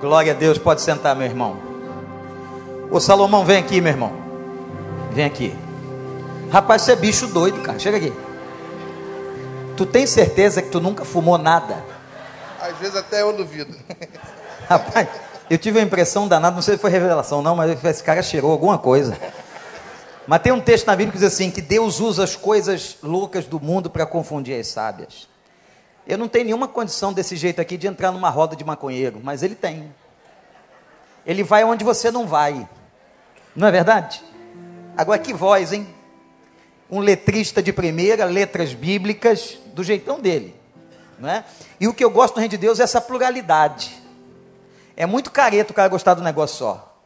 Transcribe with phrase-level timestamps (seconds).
[0.00, 1.56] Glória a Deus, pode sentar, meu irmão.
[2.90, 4.12] Ô Salomão, vem aqui, meu irmão.
[5.10, 5.56] Vem aqui.
[6.50, 7.78] Rapaz, você é bicho doido, cara.
[7.78, 8.12] Chega aqui.
[9.76, 11.82] Tu tem certeza que tu nunca fumou nada?
[12.60, 13.74] Às vezes até eu duvido.
[14.68, 15.08] Rapaz,
[15.50, 18.52] eu tive a impressão danada, não sei se foi revelação não, mas esse cara cheirou
[18.52, 19.16] alguma coisa.
[20.26, 23.46] Mas tem um texto na Bíblia que diz assim: que Deus usa as coisas loucas
[23.46, 25.28] do mundo para confundir as sábias.
[26.08, 29.42] Eu não tenho nenhuma condição desse jeito aqui de entrar numa roda de maconheiro, mas
[29.42, 29.94] ele tem.
[31.26, 32.66] Ele vai onde você não vai.
[33.54, 34.24] Não é verdade?
[34.96, 35.86] Agora que voz, hein?
[36.90, 40.58] Um letrista de primeira, letras bíblicas, do jeitão dele.
[41.18, 41.44] Não é?
[41.78, 44.02] E o que eu gosto no Reino de Deus é essa pluralidade.
[44.96, 46.98] É muito careta o cara gostar do negócio só.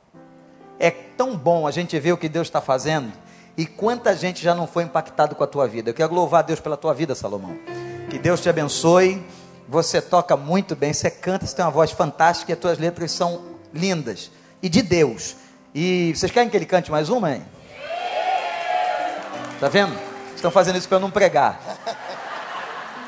[0.78, 3.12] É tão bom a gente ver o que Deus está fazendo
[3.56, 5.90] e quanta gente já não foi impactado com a tua vida.
[5.90, 7.58] Eu quero louvar a Deus pela tua vida, Salomão.
[8.12, 9.24] Que Deus te abençoe.
[9.66, 13.10] Você toca muito bem, você canta, você tem uma voz fantástica e as tuas letras
[13.10, 13.40] são
[13.72, 14.30] lindas.
[14.62, 15.34] E de Deus.
[15.74, 17.42] E vocês querem que ele cante mais uma, hein?
[19.58, 19.98] Tá vendo?
[20.36, 21.58] Estão fazendo isso para eu não pregar.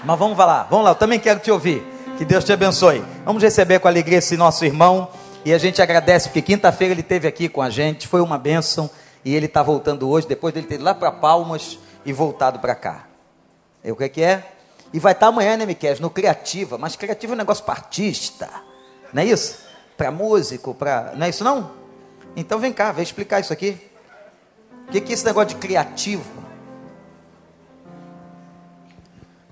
[0.02, 1.86] Mas vamos lá, vamos lá, eu também quero te ouvir.
[2.16, 3.04] Que Deus te abençoe.
[3.26, 5.10] Vamos receber com alegria esse nosso irmão.
[5.44, 8.88] E a gente agradece, porque quinta-feira ele esteve aqui com a gente, foi uma bênção.
[9.22, 12.74] E ele está voltando hoje, depois dele ter ido lá para Palmas e voltado para
[12.74, 13.04] cá.
[13.84, 14.53] E o que, que é?
[14.94, 16.00] E vai estar amanhã, né, Miquel?
[16.00, 16.78] No Criativa.
[16.78, 18.48] Mas Criativa é um negócio para artista.
[19.12, 19.58] Não é isso?
[19.96, 21.14] Para músico, para.
[21.16, 21.72] Não é isso não?
[22.36, 23.76] Então vem cá, vem explicar isso aqui.
[24.86, 26.44] O que, que é esse negócio de criativo?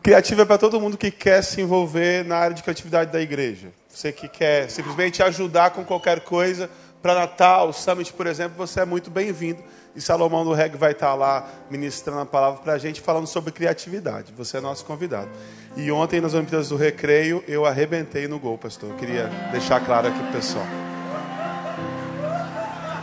[0.01, 3.73] Criativo é para todo mundo que quer se envolver na área de criatividade da igreja.
[3.89, 6.71] Você que quer simplesmente ajudar com qualquer coisa.
[7.03, 9.61] Para Natal, Summit, por exemplo, você é muito bem-vindo.
[9.95, 13.53] E Salomão do Reg vai estar lá ministrando a palavra para a gente, falando sobre
[13.53, 14.33] criatividade.
[14.37, 15.29] Você é nosso convidado.
[15.77, 18.91] E ontem, nas Olimpíadas do Recreio, eu arrebentei no gol, pastor.
[18.91, 20.65] Eu queria deixar claro aqui para o pessoal.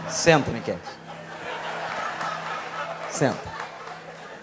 [0.09, 0.79] Senta, Miquel.
[3.11, 3.49] Senta.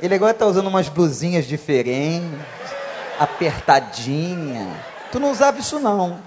[0.00, 2.38] Ele agora está usando umas blusinhas diferentes,
[3.18, 4.68] apertadinha.
[5.10, 6.20] Tu não usava isso não.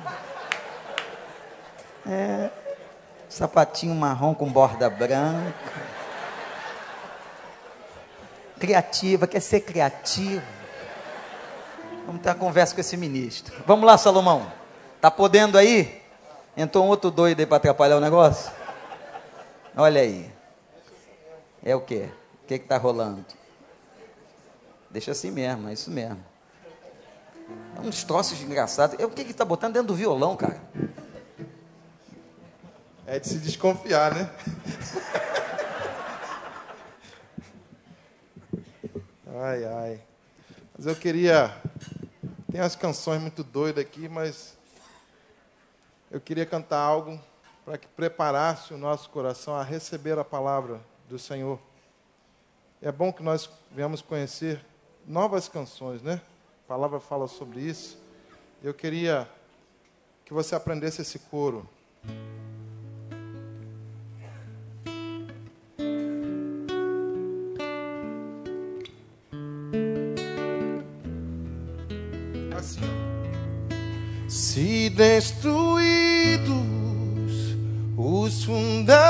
[2.07, 2.49] É,
[3.29, 5.53] sapatinho marrom com borda branca
[8.59, 10.45] criativa, quer ser criativo.
[12.05, 13.55] Vamos ter uma conversa com esse ministro.
[13.65, 14.51] Vamos lá, Salomão.
[14.99, 16.01] Tá podendo aí?
[16.57, 18.51] Entrou um outro doido aí para atrapalhar o negócio?
[19.75, 20.29] Olha aí.
[21.63, 22.09] É o quê?
[22.43, 23.25] O que está rolando?
[24.89, 26.23] Deixa assim mesmo, é isso mesmo.
[27.77, 28.99] É uns troços engraçados.
[28.99, 30.59] É o que que está botando dentro do violão, cara?
[33.11, 34.29] É de se desconfiar, né?
[39.25, 40.01] Ai, ai.
[40.77, 41.59] Mas eu queria.
[42.51, 44.55] Tem umas canções muito doidas aqui, mas
[46.11, 47.19] eu queria cantar algo
[47.65, 51.59] para que preparasse o nosso coração a receber a palavra do Senhor.
[52.79, 54.63] É bom que nós venhamos conhecer
[55.07, 56.21] novas canções, né?
[56.65, 57.99] A palavra fala sobre isso.
[58.61, 59.27] Eu queria
[60.23, 61.67] que você aprendesse esse coro.
[74.89, 76.49] Se destruídos
[77.95, 79.03] os fundamentos,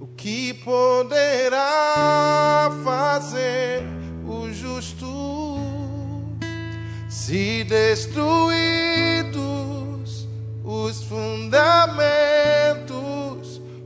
[0.00, 1.62] o que poderá
[2.82, 3.84] fazer
[4.26, 5.60] o justo?
[7.08, 8.56] Se destruídos
[10.64, 11.70] os fundamentos,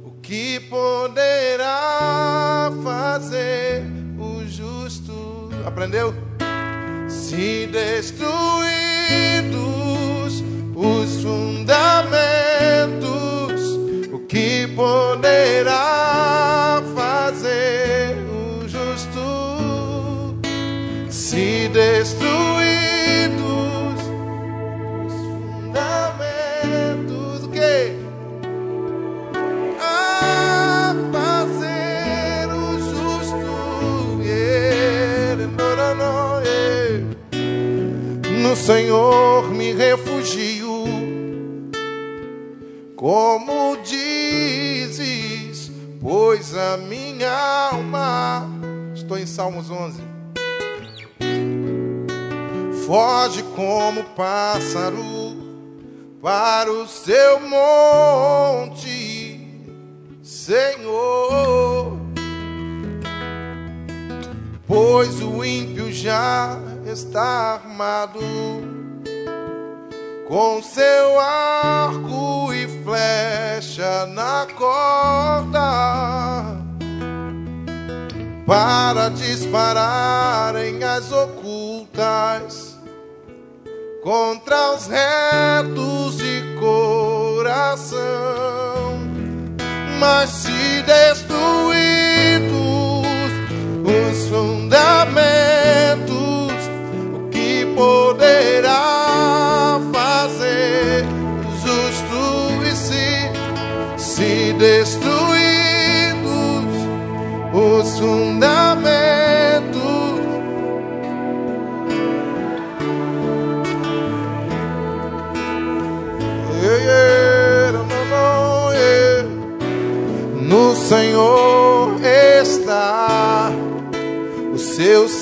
[0.07, 1.93] o que poderá
[2.83, 3.85] fazer
[4.19, 5.51] o justo?
[5.67, 6.15] Aprendeu?
[7.11, 8.46] Se destruídos
[15.57, 20.37] poderá fazer o justo
[21.09, 22.35] se destruídos
[25.07, 25.15] os
[25.73, 27.97] fundamentos, que?
[29.81, 37.01] A fazer o justo, yeah, no, no, no, yeah.
[38.43, 39.36] no Senhor
[46.77, 47.33] minha
[47.71, 48.49] alma.
[48.95, 50.17] Estou em Salmos 11.
[52.87, 55.37] Foge como pássaro
[56.23, 59.41] para o seu monte,
[60.23, 61.99] Senhor.
[64.67, 68.21] Pois o ímpio já está armado
[70.29, 76.56] com seu arco e flecha na corda
[78.47, 82.77] para dispararem as ocultas
[84.05, 87.99] contra os retos de coração,
[89.99, 91.86] mas se destruídos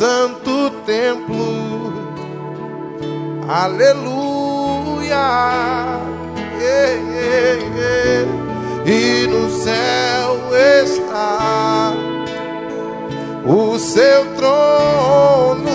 [0.04, 1.94] santo templo.
[3.48, 5.24] Aleluia.
[8.84, 10.30] E no céu
[10.82, 11.94] está
[13.46, 15.70] o seu trono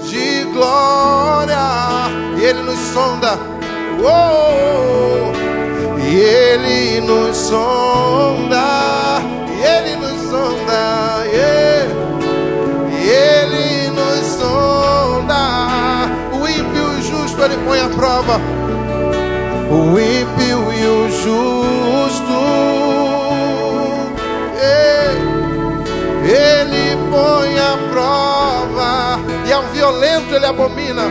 [0.00, 2.10] de glória.
[2.36, 3.38] E ele nos sonda.
[4.04, 5.30] Oh,
[6.00, 9.11] e ele nos sonda.
[17.72, 18.38] Põe a prova.
[19.70, 22.38] O ímpio e o justo
[26.22, 31.02] ele põe a prova, e ao violento ele abomina,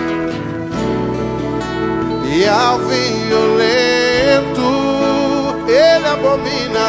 [2.25, 4.61] e ao violento
[5.67, 6.87] ele abomina,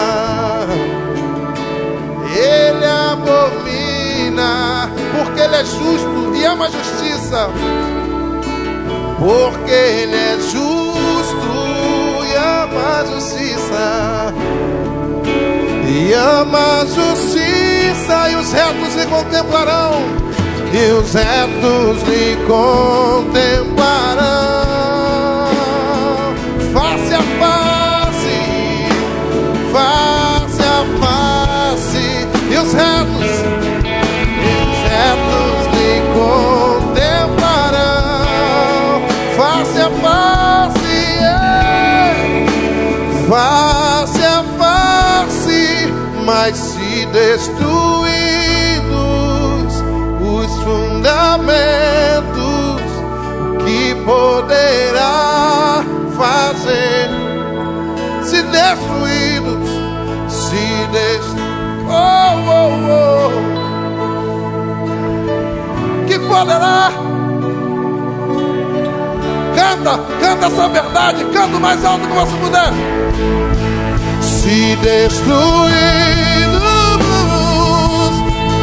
[2.37, 7.49] ele abomina, porque ele é justo e ama a justiça,
[9.23, 10.57] porque ele é justo
[12.29, 14.35] e ama a justiça.
[15.89, 20.03] E ama a justiça, e os retos lhe contemplarão,
[20.73, 24.62] e os retos lhe contemplarão,
[46.44, 47.62] mas se destruídos
[50.21, 51.23] os fundamentos,
[53.65, 55.85] que poderá
[56.17, 57.11] fazer?
[58.25, 59.69] Se destruídos,
[60.27, 61.47] se destruídos,
[61.89, 63.31] oh, oh, oh.
[66.09, 66.91] que poderá?
[69.55, 72.73] Canta, canta essa verdade, canta o mais alto que você puder
[74.43, 75.71] se destruídos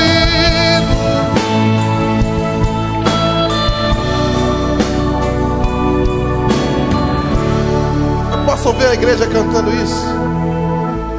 [8.33, 10.07] Eu posso ouvir a igreja cantando isso?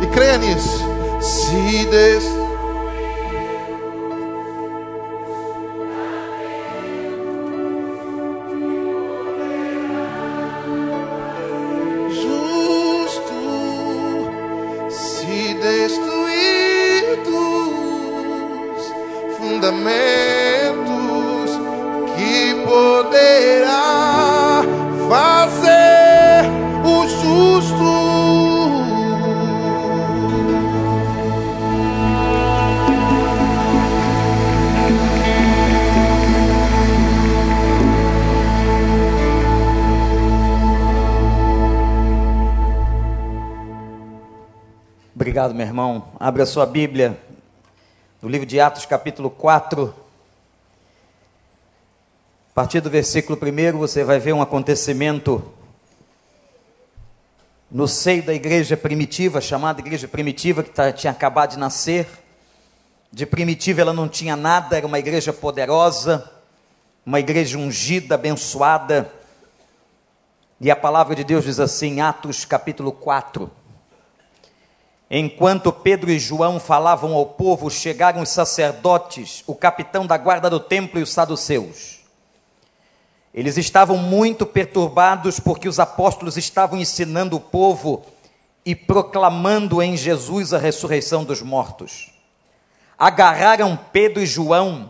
[0.01, 0.83] E creia nisso?
[1.21, 2.32] Se destruídos
[45.43, 46.07] Obrigado, meu irmão.
[46.17, 47.19] Abra sua Bíblia
[48.21, 49.93] no livro de Atos, capítulo 4.
[52.49, 55.43] A partir do versículo 1, você vai ver um acontecimento
[57.69, 62.07] no seio da igreja primitiva, chamada igreja primitiva, que tá, tinha acabado de nascer.
[63.11, 66.31] De primitiva ela não tinha nada, era uma igreja poderosa,
[67.05, 69.11] uma igreja ungida, abençoada.
[70.61, 73.51] E a palavra de Deus diz assim, Atos capítulo 4
[75.15, 80.59] Enquanto Pedro e João falavam ao povo, chegaram os sacerdotes, o capitão da guarda do
[80.59, 81.99] templo e os saduceus.
[83.31, 88.03] Eles estavam muito perturbados porque os apóstolos estavam ensinando o povo
[88.65, 92.11] e proclamando em Jesus a ressurreição dos mortos.
[92.97, 94.89] Agarraram Pedro e João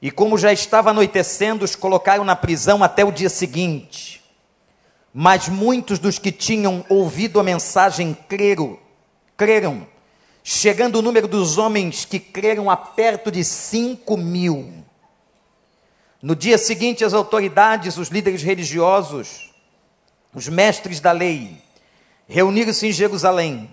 [0.00, 4.24] e, como já estava anoitecendo, os colocaram na prisão até o dia seguinte.
[5.12, 8.85] Mas muitos dos que tinham ouvido a mensagem creram,
[9.36, 9.86] creram,
[10.42, 14.84] chegando o número dos homens que creram a perto de cinco mil.
[16.22, 19.52] No dia seguinte, as autoridades, os líderes religiosos,
[20.34, 21.62] os mestres da lei,
[22.26, 23.70] reuniram-se em Jerusalém.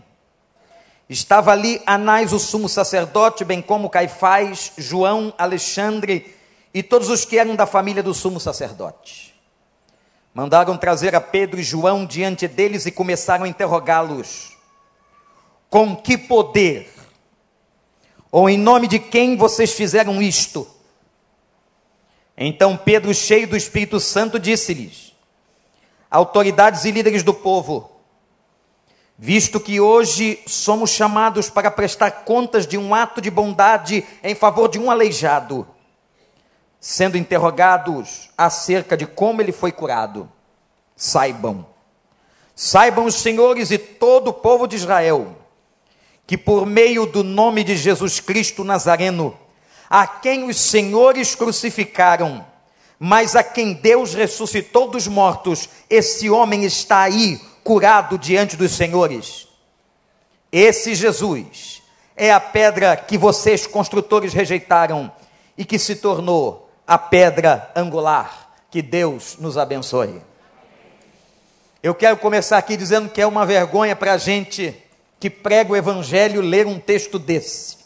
[1.10, 6.36] Estava ali Anás, o sumo sacerdote, bem como Caifás, João, Alexandre
[6.74, 9.34] e todos os que eram da família do sumo sacerdote.
[10.34, 14.53] Mandaram trazer a Pedro e João diante deles e começaram a interrogá-los:
[15.74, 16.88] Com que poder?
[18.32, 20.68] Ou em nome de quem vocês fizeram isto?
[22.38, 25.16] Então Pedro, cheio do Espírito Santo, disse-lhes:
[26.12, 27.90] Autoridades e líderes do povo,
[29.18, 34.70] visto que hoje somos chamados para prestar contas de um ato de bondade em favor
[34.70, 35.68] de um aleijado,
[36.80, 40.32] sendo interrogados acerca de como ele foi curado,
[40.96, 41.66] saibam,
[42.56, 45.40] saibam os senhores e todo o povo de Israel,
[46.26, 49.38] que por meio do nome de Jesus Cristo Nazareno,
[49.90, 52.46] a quem os senhores crucificaram,
[52.98, 59.48] mas a quem Deus ressuscitou dos mortos, esse homem está aí curado diante dos senhores.
[60.52, 61.82] Esse Jesus
[62.16, 65.12] é a pedra que vocês, construtores, rejeitaram
[65.58, 68.52] e que se tornou a pedra angular.
[68.70, 70.22] Que Deus nos abençoe.
[71.82, 74.83] Eu quero começar aqui dizendo que é uma vergonha para a gente
[75.24, 77.78] que prega o Evangelho ler um texto desse.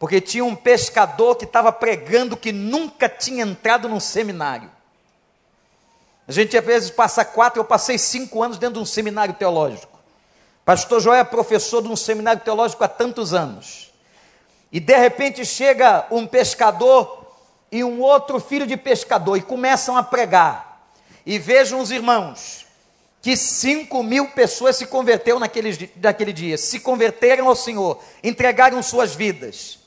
[0.00, 4.68] Porque tinha um pescador que estava pregando que nunca tinha entrado num seminário.
[6.26, 9.96] A gente às vezes passa quatro, eu passei cinco anos dentro de um seminário teológico.
[10.64, 13.92] Pastor Joel é professor de um seminário teológico há tantos anos.
[14.72, 17.28] E de repente chega um pescador
[17.70, 20.84] e um outro filho de pescador e começam a pregar.
[21.24, 22.61] E vejam os irmãos,
[23.22, 29.14] que cinco mil pessoas se converteram naquele, naquele dia, se converteram ao Senhor, entregaram suas
[29.14, 29.78] vidas.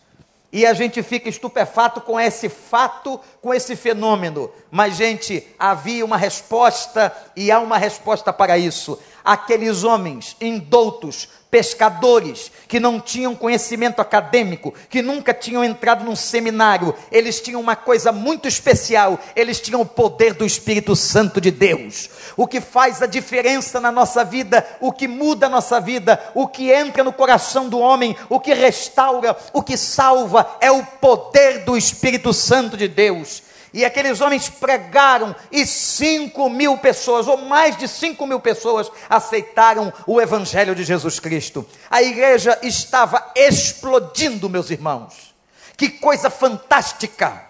[0.53, 4.49] E a gente fica estupefato com esse fato, com esse fenômeno.
[4.71, 8.97] Mas, gente, havia uma resposta e há uma resposta para isso.
[9.21, 16.93] Aqueles homens indoutos, pescadores, que não tinham conhecimento acadêmico, que nunca tinham entrado num seminário,
[17.09, 22.09] eles tinham uma coisa muito especial, eles tinham o poder do Espírito Santo de Deus.
[22.35, 26.45] O que faz a diferença na nossa vida, o que muda a nossa vida, o
[26.45, 31.59] que entra no coração do homem, o que restaura, o que salva, é o poder
[31.59, 33.44] do Espírito Santo de Deus.
[33.75, 39.91] E aqueles homens pregaram, e cinco mil pessoas, ou mais de cinco mil pessoas, aceitaram
[40.07, 41.67] o Evangelho de Jesus Cristo.
[41.91, 45.35] A igreja estava explodindo, meus irmãos.
[45.75, 47.43] Que coisa fantástica!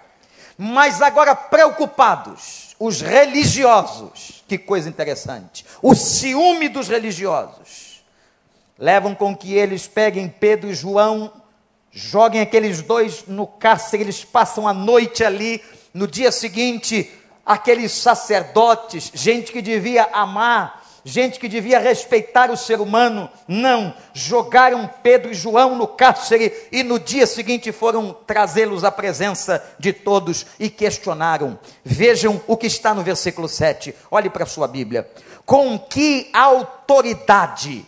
[0.58, 5.64] Mas agora preocupados, os religiosos, que coisa interessante.
[5.80, 8.04] O ciúme dos religiosos
[8.80, 11.32] levam com que eles peguem Pedro e João,
[11.92, 15.64] joguem aqueles dois no cárcere, eles passam a noite ali
[15.96, 17.10] no dia seguinte,
[17.46, 24.90] aqueles sacerdotes, gente que devia amar, gente que devia respeitar o ser humano, não, jogaram
[25.02, 30.46] Pedro e João no cárcere e no dia seguinte foram trazê-los à presença de todos
[30.60, 31.58] e questionaram.
[31.82, 35.10] Vejam o que está no versículo 7, olhe para a sua Bíblia.
[35.46, 37.86] Com que autoridade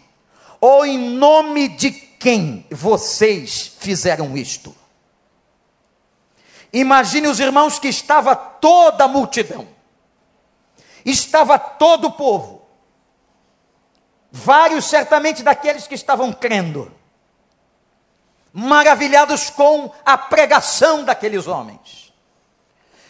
[0.61, 4.73] ou em nome de quem vocês fizeram isto?
[6.73, 9.67] Imagine os irmãos que estava toda a multidão,
[11.05, 12.67] estava todo o povo,
[14.31, 16.91] vários certamente daqueles que estavam crendo,
[18.51, 22.13] maravilhados com a pregação daqueles homens,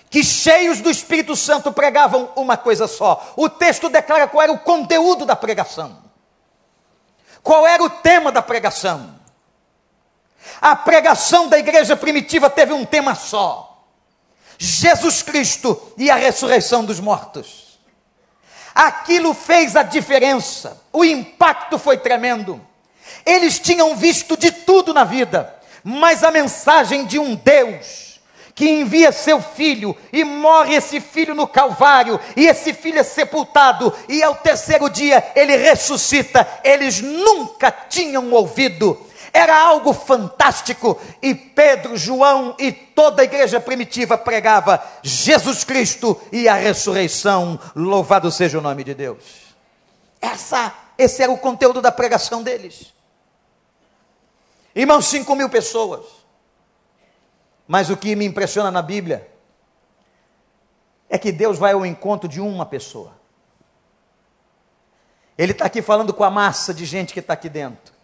[0.09, 3.33] que cheios do Espírito Santo pregavam uma coisa só.
[3.35, 6.03] O texto declara qual era o conteúdo da pregação,
[7.41, 9.16] qual era o tema da pregação.
[10.61, 13.85] A pregação da igreja primitiva teve um tema só:
[14.57, 17.79] Jesus Cristo e a ressurreição dos mortos.
[18.73, 22.61] Aquilo fez a diferença, o impacto foi tremendo.
[23.25, 28.07] Eles tinham visto de tudo na vida, mas a mensagem de um Deus
[28.57, 33.93] que envia seu filho e morre esse filho no Calvário, e esse filho é sepultado,
[34.09, 36.45] e ao terceiro dia ele ressuscita.
[36.63, 38.99] Eles nunca tinham ouvido
[39.33, 40.99] era algo fantástico.
[41.21, 47.59] E Pedro, João e toda a igreja primitiva pregava Jesus Cristo e a ressurreição.
[47.75, 49.55] Louvado seja o nome de Deus.
[50.21, 52.93] Essa Esse era o conteúdo da pregação deles.
[54.75, 56.05] Irmãos, 5 mil pessoas.
[57.67, 59.29] Mas o que me impressiona na Bíblia
[61.09, 63.17] é que Deus vai ao encontro de uma pessoa.
[65.37, 67.96] Ele está aqui falando com a massa de gente que está aqui dentro.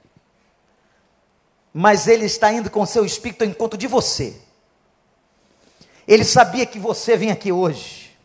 [1.73, 4.35] Mas ele está indo com seu espírito ao encontro de você.
[6.07, 8.15] Ele sabia que você vem aqui hoje,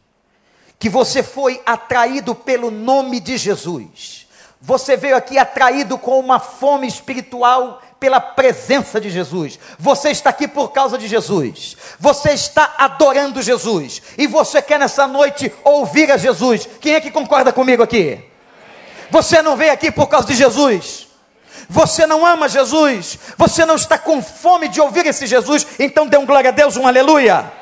[0.78, 4.26] que você foi atraído pelo nome de Jesus.
[4.60, 9.58] Você veio aqui atraído com uma fome espiritual pela presença de Jesus.
[9.78, 11.76] Você está aqui por causa de Jesus.
[11.98, 14.02] Você está adorando Jesus.
[14.16, 16.68] E você quer nessa noite ouvir a Jesus.
[16.80, 18.24] Quem é que concorda comigo aqui?
[19.10, 21.07] Você não veio aqui por causa de Jesus.
[21.68, 23.18] Você não ama Jesus.
[23.36, 25.66] Você não está com fome de ouvir esse Jesus.
[25.78, 27.52] Então dê um glória a Deus, um aleluia.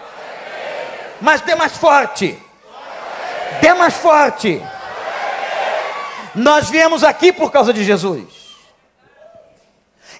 [1.21, 2.41] Mas dê mais forte.
[3.61, 4.63] Dê mais forte.
[6.35, 8.47] Nós viemos aqui por causa de Jesus.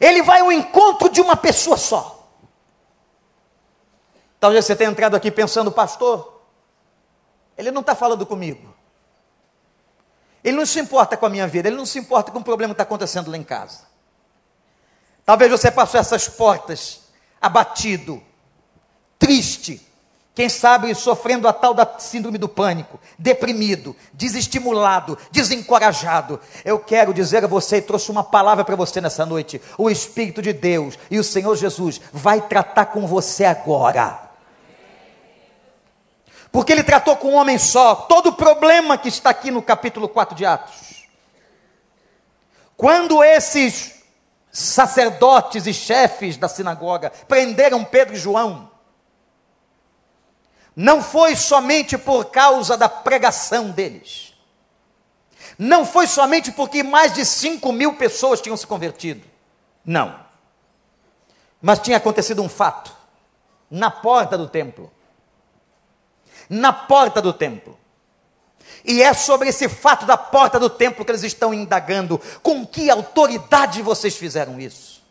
[0.01, 2.29] Ele vai ao encontro de uma pessoa só.
[4.41, 6.43] Talvez você tenha entrado aqui pensando, pastor,
[7.57, 8.76] ele não está falando comigo.
[10.47, 12.73] Ele não se importa com a minha vida, ele não se importa com o problema
[12.73, 13.81] que está acontecendo lá em casa.
[15.25, 17.01] Talvez você passou essas portas
[17.41, 18.23] abatido,
[19.19, 19.85] triste,
[20.37, 26.39] quem sabe sofrendo a tal da síndrome do pânico, deprimido, desestimulado, desencorajado.
[26.65, 29.61] Eu quero dizer a você e trouxe uma palavra para você nessa noite.
[29.77, 34.26] O Espírito de Deus e o Senhor Jesus vai tratar com você agora.
[36.57, 37.95] Porque ele tratou com um homem só.
[37.95, 41.07] Todo o problema que está aqui no capítulo 4 de Atos.
[42.75, 44.03] Quando esses
[44.51, 48.71] sacerdotes e chefes da sinagoga prenderam Pedro e João,
[50.75, 54.33] não foi somente por causa da pregação deles,
[55.59, 59.23] não foi somente porque mais de 5 mil pessoas tinham se convertido,
[59.85, 60.19] não,
[61.61, 62.97] mas tinha acontecido um fato,
[63.71, 64.91] na porta do templo,
[66.49, 67.79] na porta do templo,
[68.85, 72.21] e é sobre esse fato da porta do templo que eles estão indagando.
[72.43, 75.03] Com que autoridade vocês fizeram isso?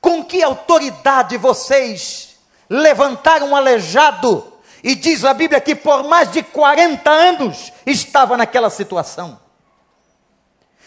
[0.00, 2.36] Com que autoridade vocês
[2.68, 8.70] levantaram um aleijado, e diz a Bíblia que por mais de 40 anos estava naquela
[8.70, 9.38] situação.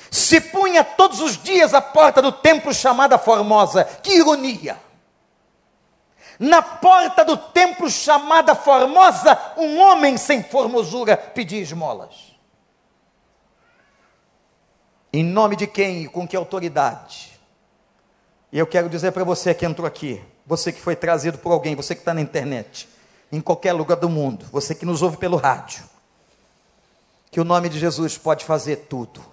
[0.10, 3.84] Se punha todos os dias à porta do templo chamada Formosa.
[3.84, 4.78] Que ironia!
[6.44, 12.34] Na porta do templo chamada Formosa, um homem sem formosura pedia esmolas.
[15.14, 17.40] Em nome de quem e com que autoridade?
[18.52, 21.78] E eu quero dizer para você que entrou aqui, você que foi trazido por alguém,
[21.78, 22.90] você que está na internet,
[23.32, 25.86] em qualquer lugar do mundo, você que nos ouve pelo rádio,
[27.32, 29.24] que o nome de Jesus pode fazer tudo.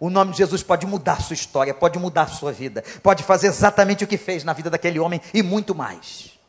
[0.00, 4.02] O nome de Jesus pode mudar sua história, pode mudar sua vida, pode fazer exatamente
[4.02, 6.40] o que fez na vida daquele homem e muito mais.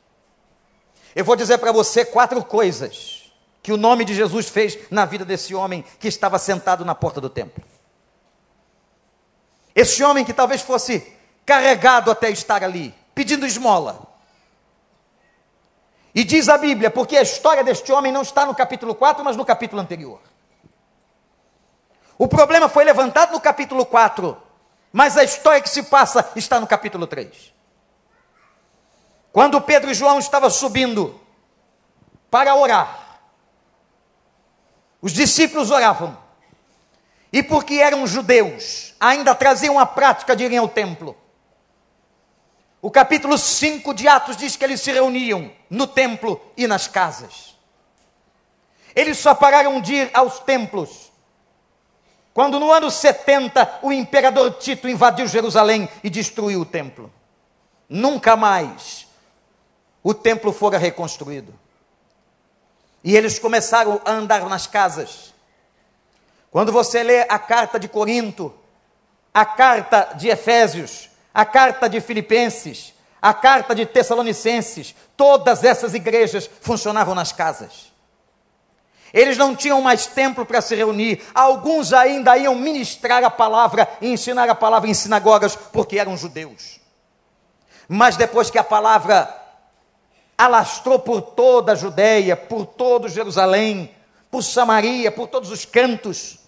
[1.13, 3.29] Eu vou dizer para você quatro coisas
[3.61, 7.19] que o nome de Jesus fez na vida desse homem que estava sentado na porta
[7.19, 7.61] do templo.
[9.75, 11.13] Esse homem que talvez fosse
[11.45, 14.07] carregado até estar ali, pedindo esmola.
[16.15, 19.35] E diz a Bíblia, porque a história deste homem não está no capítulo 4, mas
[19.35, 20.30] no capítulo anterior.
[22.21, 24.37] O problema foi levantado no capítulo 4,
[24.93, 27.51] mas a história que se passa está no capítulo 3.
[29.33, 31.19] Quando Pedro e João estavam subindo
[32.29, 33.23] para orar,
[35.01, 36.15] os discípulos oravam,
[37.33, 41.17] e porque eram judeus, ainda traziam a prática de irem ao templo.
[42.83, 47.57] O capítulo 5 de Atos diz que eles se reuniam no templo e nas casas.
[48.95, 51.10] Eles só pararam de ir aos templos
[52.33, 57.11] quando no ano 70 o imperador Tito invadiu Jerusalém e destruiu o templo.
[57.89, 59.07] Nunca mais
[60.01, 61.53] o templo fora reconstruído.
[63.03, 65.33] E eles começaram a andar nas casas.
[66.49, 68.53] Quando você lê a carta de Corinto,
[69.33, 76.49] a carta de Efésios, a carta de Filipenses, a carta de Tessalonicenses, todas essas igrejas
[76.61, 77.90] funcionavam nas casas.
[79.13, 81.21] Eles não tinham mais templo para se reunir.
[81.33, 86.79] Alguns ainda iam ministrar a palavra e ensinar a palavra em sinagogas, porque eram judeus.
[87.87, 89.37] Mas depois que a palavra
[90.37, 93.93] alastrou por toda a Judéia, por todo Jerusalém,
[94.29, 96.39] por Samaria, por todos os cantos,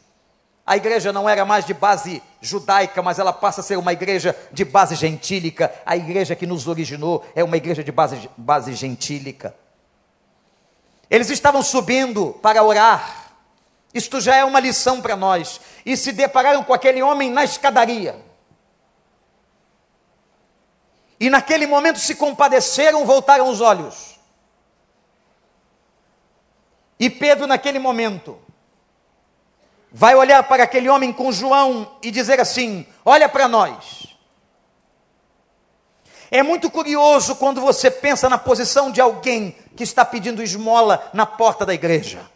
[0.66, 4.36] a igreja não era mais de base judaica, mas ela passa a ser uma igreja
[4.52, 5.74] de base gentílica.
[5.86, 9.54] A igreja que nos originou é uma igreja de base, base gentílica.
[11.14, 13.30] Eles estavam subindo para orar,
[13.94, 15.62] Isto já é uma lição para nós.
[15.86, 18.20] E se depararam com aquele homem na escadaria.
[21.20, 24.20] E naquele momento se compadeceram, voltaram os olhos.
[27.00, 28.40] E Pedro, naquele momento,
[29.92, 34.13] vai olhar para aquele homem com João e dizer assim: Olha para nós.
[36.34, 41.28] É muito curioso quando você pensa na posição de alguém que está pedindo esmola na
[41.28, 42.28] porta da igreja.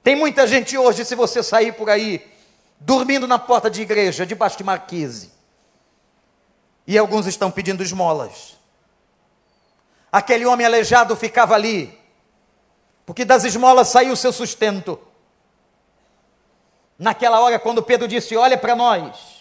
[0.00, 2.24] Tem muita gente hoje, se você sair por aí,
[2.78, 5.32] dormindo na porta de igreja, debaixo de marquise.
[6.86, 8.56] E alguns estão pedindo esmolas.
[10.12, 11.98] Aquele homem aleijado ficava ali,
[13.04, 15.00] porque das esmolas saiu o seu sustento.
[16.96, 19.35] Naquela hora, quando Pedro disse: Olha para nós,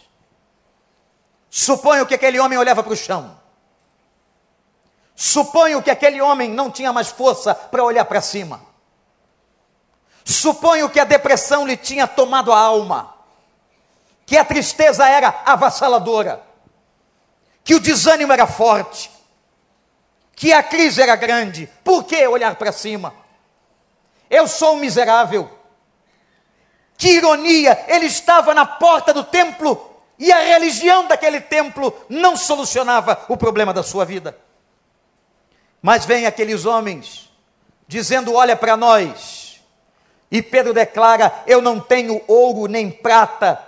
[1.57, 3.39] suponho que aquele homem olhava para o chão.
[5.15, 8.61] Suponho que aquele homem não tinha mais força para olhar para cima.
[10.25, 13.15] Suponho que a depressão lhe tinha tomado a alma,
[14.25, 16.43] que a tristeza era avassaladora,
[17.63, 19.09] que o desânimo era forte,
[20.35, 21.69] que a crise era grande.
[21.85, 23.15] Por que olhar para cima?
[24.29, 25.49] Eu sou um miserável.
[26.97, 27.85] Que ironia!
[27.87, 33.73] Ele estava na porta do templo e a religião daquele templo não solucionava o problema
[33.73, 34.37] da sua vida.
[35.81, 37.29] Mas vem aqueles homens
[37.87, 39.61] dizendo: Olha para nós
[40.31, 43.61] e Pedro declara: Eu não tenho ouro nem prata,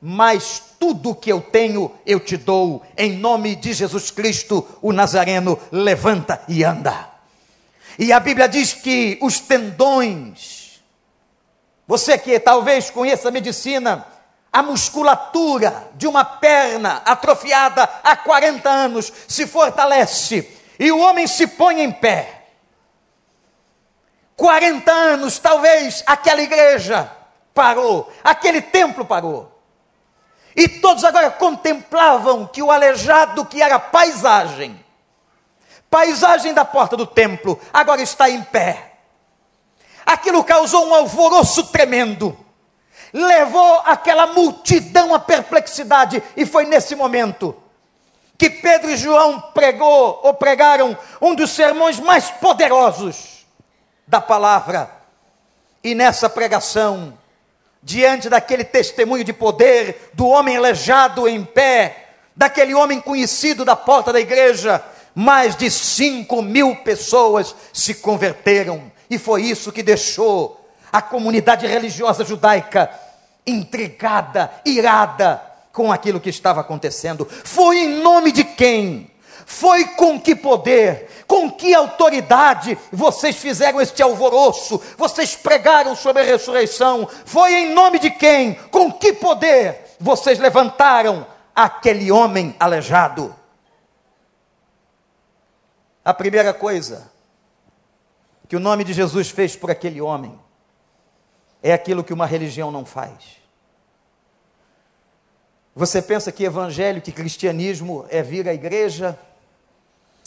[0.00, 2.82] mas tudo que eu tenho eu te dou.
[2.96, 7.10] Em nome de Jesus Cristo, o Nazareno levanta e anda.
[7.98, 10.82] E a Bíblia diz que os tendões,
[11.86, 14.04] você que talvez conheça a medicina,
[14.54, 21.48] a musculatura de uma perna atrofiada há 40 anos se fortalece e o homem se
[21.48, 22.44] põe em pé.
[24.36, 27.10] 40 anos, talvez, aquela igreja
[27.52, 29.60] parou, aquele templo parou.
[30.54, 34.84] E todos agora contemplavam que o aleijado, que era paisagem,
[35.90, 38.92] paisagem da porta do templo, agora está em pé.
[40.06, 42.43] Aquilo causou um alvoroço tremendo,
[43.14, 47.56] levou aquela multidão à perplexidade, e foi nesse momento
[48.36, 53.46] que Pedro e João pregou ou pregaram um dos sermões mais poderosos
[54.08, 54.90] da palavra.
[55.84, 57.16] E nessa pregação,
[57.80, 64.12] diante daquele testemunho de poder do homem aleijado em pé, daquele homem conhecido da porta
[64.12, 64.82] da igreja,
[65.14, 68.90] mais de cinco mil pessoas se converteram.
[69.08, 72.90] E foi isso que deixou a comunidade religiosa judaica
[73.46, 77.26] intrigada, irada com aquilo que estava acontecendo.
[77.26, 79.10] Foi em nome de quem?
[79.46, 86.24] Foi com que poder, com que autoridade vocês fizeram este alvoroço, vocês pregaram sobre a
[86.24, 87.08] ressurreição?
[87.26, 93.34] Foi em nome de quem, com que poder vocês levantaram aquele homem aleijado?
[96.04, 97.10] A primeira coisa
[98.48, 100.38] que o nome de Jesus fez por aquele homem
[101.64, 103.42] é aquilo que uma religião não faz.
[105.74, 109.18] Você pensa que evangelho, que cristianismo é vir à igreja,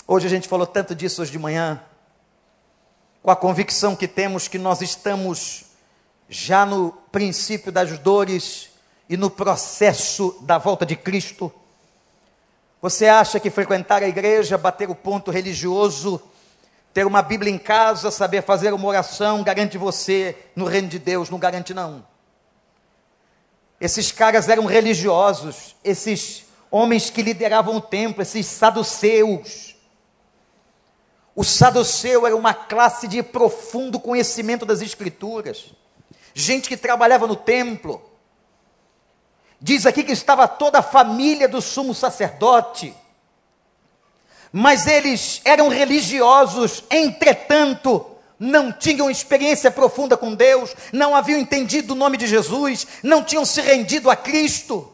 [0.10, 1.84] Hoje a gente falou tanto disso hoje de manhã,
[3.21, 5.65] com a convicção que temos que nós estamos
[6.30, 8.69] já no princípio das dores
[9.10, 11.52] e no processo da volta de Cristo.
[12.82, 16.21] Você acha que frequentar a igreja, bater o ponto religioso,
[16.97, 21.29] ter uma Bíblia em casa, saber fazer uma oração, garante você no reino de Deus?
[21.29, 22.03] Não garante, não.
[23.79, 29.77] Esses caras eram religiosos, esses homens que lideravam o templo, esses saduceus
[31.38, 35.65] o saduceu era uma classe de profundo conhecimento das Escrituras,
[36.33, 38.01] gente que trabalhava no templo.
[39.62, 42.91] Diz aqui que estava toda a família do sumo sacerdote,
[44.51, 48.05] mas eles eram religiosos, entretanto,
[48.39, 53.45] não tinham experiência profunda com Deus, não haviam entendido o nome de Jesus, não tinham
[53.45, 54.93] se rendido a Cristo.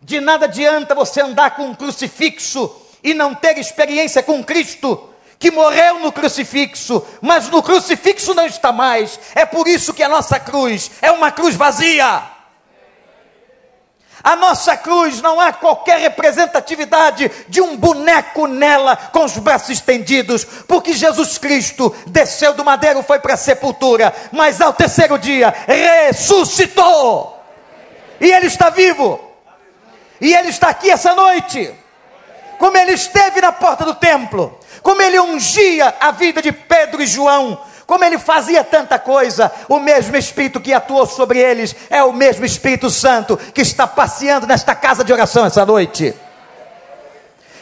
[0.00, 5.50] De nada adianta você andar com um crucifixo e não ter experiência com Cristo, que
[5.50, 9.18] morreu no crucifixo, mas no crucifixo não está mais.
[9.34, 12.35] É por isso que a nossa cruz é uma cruz vazia.
[14.26, 20.44] A nossa cruz não há qualquer representatividade de um boneco nela com os braços estendidos,
[20.66, 27.40] porque Jesus Cristo desceu do madeiro, foi para a sepultura, mas ao terceiro dia ressuscitou.
[28.20, 29.20] E Ele está vivo.
[30.20, 31.72] E Ele está aqui essa noite
[32.58, 37.06] como ele esteve na porta do templo, como ele ungia a vida de Pedro e
[37.06, 42.12] João, como ele fazia tanta coisa, o mesmo Espírito que atuou sobre eles é o
[42.12, 46.14] mesmo Espírito Santo que está passeando nesta casa de oração essa noite.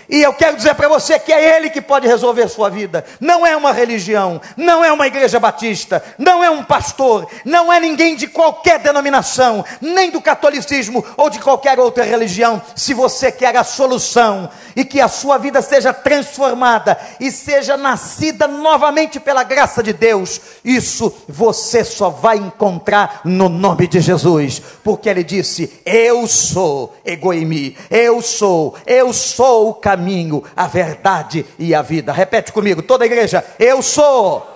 [0.08, 3.04] E eu quero dizer para você que é Ele que pode resolver sua vida.
[3.20, 7.80] Não é uma religião, não é uma igreja batista, não é um pastor, não é
[7.80, 12.60] ninguém de qualquer denominação, nem do catolicismo ou de qualquer outra religião.
[12.76, 18.46] Se você quer a solução e que a sua vida seja transformada e seja nascida
[18.46, 25.08] novamente pela graça de Deus, isso você só vai encontrar no nome de Jesus, porque
[25.08, 31.82] Ele disse: Eu sou Egoimi, eu sou, eu sou o caminho a verdade e a
[31.82, 32.12] vida.
[32.12, 34.46] Repete comigo, toda a igreja: Eu sou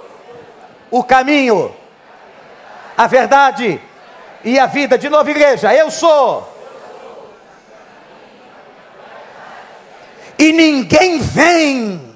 [0.91, 1.75] o caminho,
[2.97, 3.81] a verdade
[4.45, 4.99] e a vida.
[4.99, 6.58] De novo, igreja: Eu sou.
[10.39, 12.08] E ninguém vem.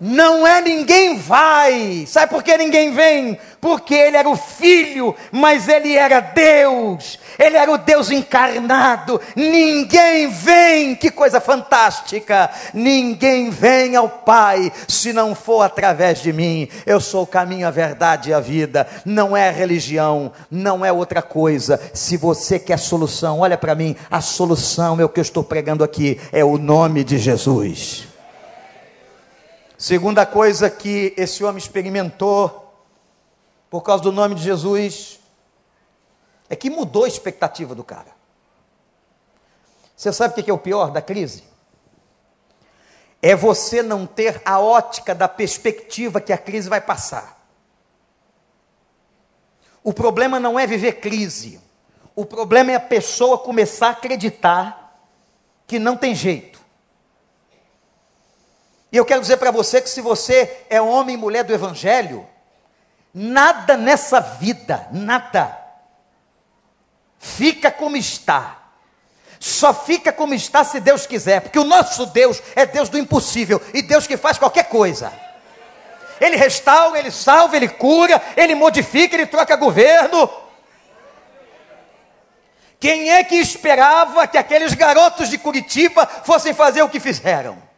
[0.00, 2.06] Não é ninguém vai.
[2.06, 3.38] Sabe por que ninguém vem?
[3.60, 7.18] Porque ele era o filho, mas ele era Deus.
[7.38, 9.20] Ele era o Deus encarnado.
[9.36, 12.50] Ninguém vem, que coisa fantástica!
[12.72, 16.66] Ninguém vem ao Pai se não for através de mim.
[16.86, 18.86] Eu sou o caminho, a verdade e a vida.
[19.04, 21.78] Não é religião, não é outra coisa.
[21.92, 23.94] Se você quer solução, olha para mim.
[24.10, 28.09] A solução é o que eu estou pregando aqui, é o nome de Jesus.
[29.80, 32.70] Segunda coisa que esse homem experimentou
[33.70, 35.18] por causa do nome de Jesus
[36.50, 38.14] é que mudou a expectativa do cara.
[39.96, 41.44] Você sabe o que é o pior da crise?
[43.22, 47.42] É você não ter a ótica da perspectiva que a crise vai passar.
[49.82, 51.58] O problema não é viver crise.
[52.14, 55.08] O problema é a pessoa começar a acreditar
[55.66, 56.49] que não tem jeito.
[58.92, 62.26] E eu quero dizer para você que se você é homem e mulher do Evangelho,
[63.14, 65.56] nada nessa vida, nada,
[67.18, 68.56] fica como está.
[69.38, 73.60] Só fica como está se Deus quiser, porque o nosso Deus é Deus do impossível
[73.72, 75.12] e Deus que faz qualquer coisa.
[76.20, 80.28] Ele restaura, ele salva, ele cura, ele modifica, ele troca governo.
[82.78, 87.69] Quem é que esperava que aqueles garotos de Curitiba fossem fazer o que fizeram?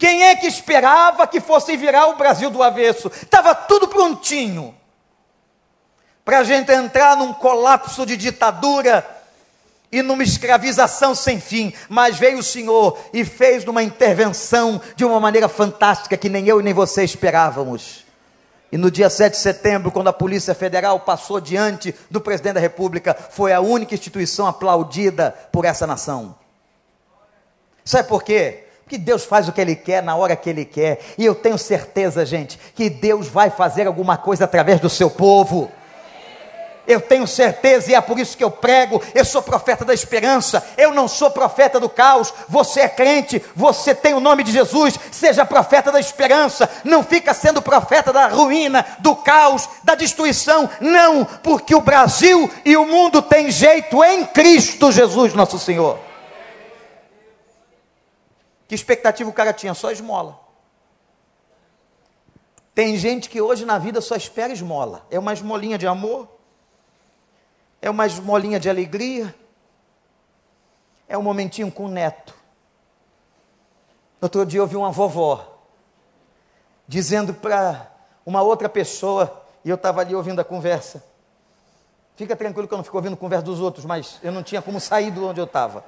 [0.00, 3.08] Quem é que esperava que fossem virar o Brasil do avesso?
[3.08, 4.74] Estava tudo prontinho
[6.24, 9.06] para a gente entrar num colapso de ditadura
[9.92, 15.20] e numa escravização sem fim, mas veio o Senhor e fez uma intervenção de uma
[15.20, 18.06] maneira fantástica que nem eu e nem você esperávamos.
[18.72, 22.60] E no dia 7 de setembro, quando a Polícia Federal passou diante do presidente da
[22.60, 26.34] República, foi a única instituição aplaudida por essa nação.
[27.84, 28.69] Sabe por quê?
[28.90, 30.98] Porque Deus faz o que Ele quer na hora que Ele quer.
[31.16, 35.70] E eu tenho certeza, gente, que Deus vai fazer alguma coisa através do seu povo
[36.86, 39.00] eu tenho certeza e é por isso que eu prego.
[39.14, 42.34] Eu sou profeta da esperança, eu não sou profeta do caos.
[42.48, 46.68] Você é crente, você tem o nome de Jesus, seja profeta da esperança.
[46.82, 50.68] Não fica sendo profeta da ruína, do caos, da destruição.
[50.80, 56.09] Não, porque o Brasil e o mundo têm jeito em Cristo Jesus, nosso Senhor.
[58.70, 59.74] Que expectativa o cara tinha?
[59.74, 60.38] Só esmola.
[62.72, 65.04] Tem gente que hoje na vida só espera esmola.
[65.10, 66.28] É uma esmolinha de amor,
[67.82, 69.34] é uma esmolinha de alegria,
[71.08, 72.32] é um momentinho com o neto.
[74.22, 75.58] Outro dia eu ouvi uma vovó
[76.86, 77.90] dizendo para
[78.24, 81.02] uma outra pessoa, e eu estava ali ouvindo a conversa.
[82.14, 84.62] Fica tranquilo que eu não fico ouvindo a conversa dos outros, mas eu não tinha
[84.62, 85.84] como sair de onde eu estava.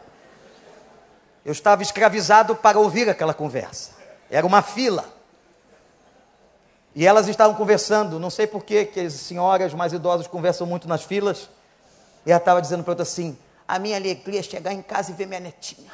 [1.45, 3.93] Eu estava escravizado para ouvir aquela conversa.
[4.31, 5.05] Era uma fila.
[6.95, 11.03] E elas estavam conversando, não sei por que as senhoras mais idosas conversam muito nas
[11.03, 11.49] filas.
[12.25, 15.15] E ela estava dizendo para outra assim: a minha alegria é chegar em casa e
[15.15, 15.91] ver minha netinha.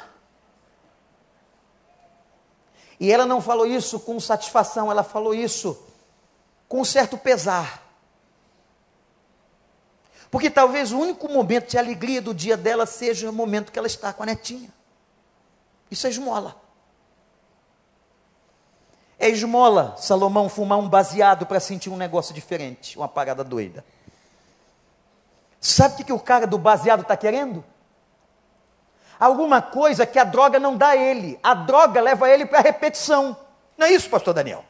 [2.99, 5.81] E ela não falou isso com satisfação, ela falou isso
[6.67, 7.81] com um certo pesar.
[10.29, 13.87] Porque talvez o único momento de alegria do dia dela seja o momento que ela
[13.87, 14.71] está com a netinha.
[15.89, 16.55] Isso é esmola.
[19.17, 23.83] É esmola Salomão fumar um baseado para sentir um negócio diferente, uma parada doida.
[25.59, 27.63] Sabe o que, o cara do baseado está querendo?
[29.19, 31.37] Alguma coisa que a droga não dá a ele.
[31.43, 33.35] A droga leva ele para a repetição.
[33.77, 34.63] Não é isso, pastor Daniel?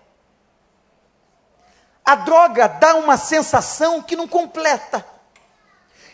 [2.03, 5.05] A droga dá uma sensação que não completa.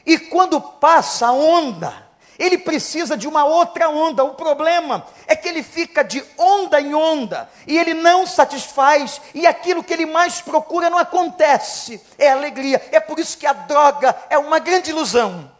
[0.05, 2.04] E quando passa a onda,
[2.37, 4.23] Ele precisa de uma outra onda.
[4.23, 9.47] O problema é que ele fica de onda em onda e ele não satisfaz, e
[9.47, 12.01] aquilo que ele mais procura não acontece.
[12.17, 12.81] É alegria.
[12.91, 15.51] É por isso que a droga é uma grande ilusão.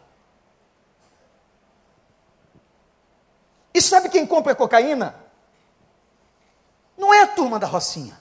[3.72, 5.14] E sabe quem compra cocaína?
[6.96, 8.18] Não é a turma da Rocinha.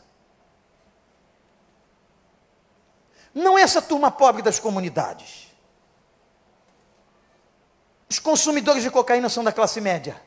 [3.33, 5.44] Não é essa turma pobre das comunidades.
[8.09, 10.21] Os consumidores de cocaína são da classe média.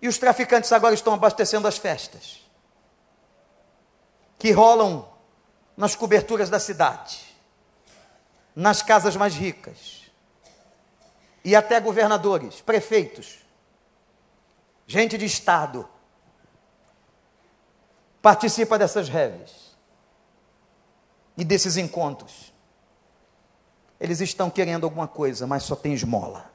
[0.00, 2.44] E os traficantes agora estão abastecendo as festas.
[4.38, 5.08] Que rolam
[5.76, 7.36] nas coberturas da cidade,
[8.54, 10.10] nas casas mais ricas,
[11.44, 13.38] e até governadores, prefeitos,
[14.86, 15.88] gente de Estado,
[18.22, 19.76] participa dessas reves
[21.36, 22.52] e desses encontros.
[24.00, 26.50] Eles estão querendo alguma coisa, mas só tem esmola.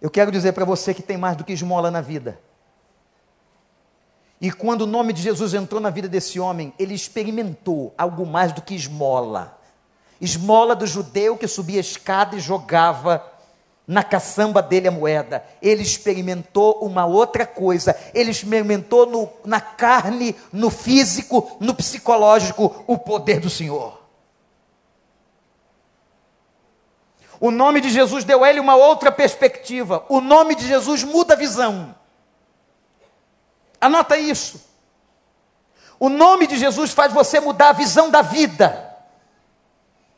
[0.00, 2.40] Eu quero dizer para você que tem mais do que esmola na vida.
[4.40, 8.52] E quando o nome de Jesus entrou na vida desse homem, ele experimentou algo mais
[8.52, 9.58] do que esmola.
[10.18, 13.22] Esmola do judeu que subia a escada e jogava
[13.86, 15.44] na caçamba dele a moeda.
[15.60, 17.94] Ele experimentou uma outra coisa.
[18.14, 23.99] Ele experimentou no, na carne, no físico, no psicológico, o poder do Senhor.
[27.40, 30.04] O nome de Jesus deu a ele uma outra perspectiva.
[30.10, 31.94] O nome de Jesus muda a visão.
[33.80, 34.62] Anota isso.
[35.98, 38.94] O nome de Jesus faz você mudar a visão da vida,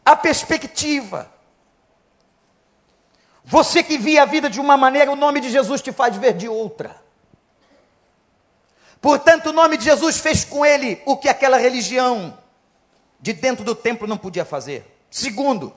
[0.05, 1.31] a perspectiva.
[3.45, 6.35] Você que via a vida de uma maneira, o nome de Jesus te faz ver
[6.35, 7.01] de outra.
[9.01, 12.39] Portanto, o nome de Jesus fez com ele o que aquela religião
[13.21, 15.05] de dentro do templo não podia fazer.
[15.11, 15.73] Segundo,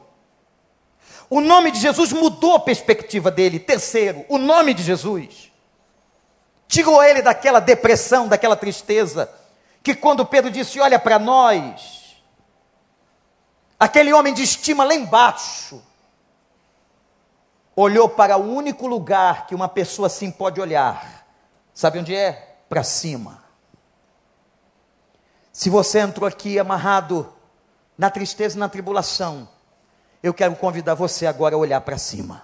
[1.29, 3.59] o nome de Jesus mudou a perspectiva dele.
[3.59, 5.51] Terceiro, o nome de Jesus
[6.67, 9.31] tirou ele daquela depressão, daquela tristeza,
[9.83, 12.21] que quando Pedro disse: Olha para nós,
[13.79, 15.81] aquele homem de estima lá embaixo,
[17.75, 21.25] olhou para o único lugar que uma pessoa assim pode olhar.
[21.73, 22.57] Sabe onde é?
[22.69, 23.43] Para cima.
[25.51, 27.33] Se você entrou aqui amarrado
[27.97, 29.47] na tristeza e na tribulação,
[30.25, 32.43] eu quero convidar você agora a olhar para cima.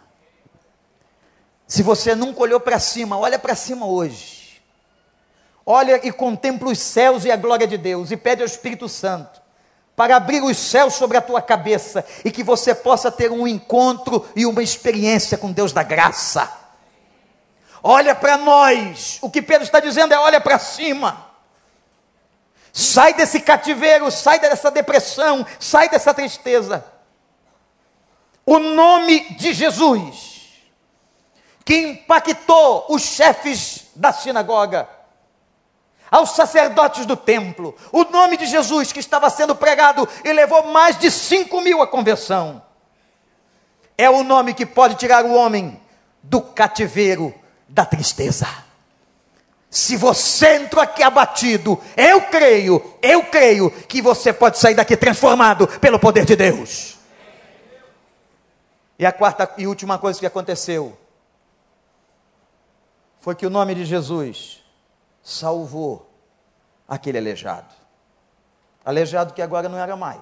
[1.65, 4.62] Se você nunca olhou para cima, olha para cima hoje.
[5.65, 9.41] Olha e contempla os céus e a glória de Deus e pede ao Espírito Santo
[9.96, 14.30] para abrir os céus sobre a tua cabeça e que você possa ter um encontro
[14.36, 16.52] e uma experiência com Deus da graça.
[17.82, 19.17] Olha para nós.
[19.24, 21.32] O que Pedro está dizendo é: olha para cima.
[22.72, 26.91] Sai desse cativeiro, sai dessa depressão, sai dessa tristeza
[28.52, 30.42] o nome de Jesus,
[31.64, 34.90] que impactou os chefes da sinagoga,
[36.12, 41.00] aos sacerdotes do templo, o nome de Jesus que estava sendo pregado e levou mais
[41.00, 42.62] de 5 mil à conversão,
[43.98, 45.80] é o nome que pode tirar o homem
[46.22, 47.34] do cativeiro
[47.70, 48.50] da tristeza.
[49.70, 55.66] Se você entrou aqui abatido, eu creio, eu creio que você pode sair daqui transformado
[55.80, 57.00] pelo poder de Deus.
[59.02, 60.96] E a quarta e última coisa que aconteceu
[63.20, 64.64] foi que o nome de Jesus
[65.24, 66.08] salvou
[66.88, 67.74] aquele aleijado.
[68.86, 70.22] Aleijado que agora não era mais.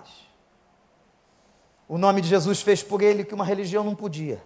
[1.89, 4.42] O nome de Jesus fez por ele que uma religião não podia.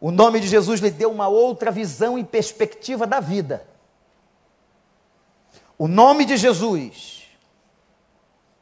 [0.00, 3.68] O nome de Jesus lhe deu uma outra visão e perspectiva da vida.
[5.76, 7.28] O nome de Jesus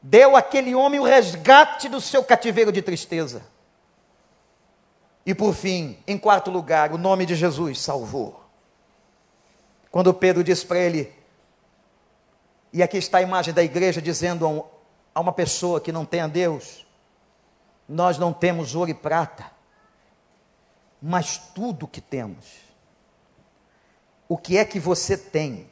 [0.03, 3.52] deu àquele homem o resgate do seu cativeiro de tristeza.
[5.25, 8.43] E por fim, em quarto lugar, o nome de Jesus salvou.
[9.91, 11.13] Quando Pedro disse para ele,
[12.73, 14.65] e aqui está a imagem da igreja dizendo
[15.15, 16.87] a uma pessoa que não tem a Deus:
[17.89, 19.51] Nós não temos ouro e prata,
[21.01, 22.63] mas tudo que temos.
[24.29, 25.71] O que é que você tem?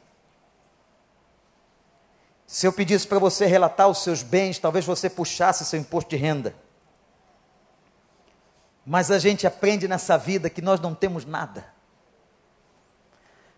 [2.45, 6.17] Se eu pedisse para você relatar os seus bens, talvez você puxasse seu imposto de
[6.17, 6.53] renda.
[8.85, 11.65] Mas a gente aprende nessa vida que nós não temos nada.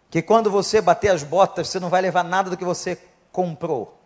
[0.09, 3.01] Que quando você bater as botas, você não vai levar nada do que você
[3.31, 3.99] comprou.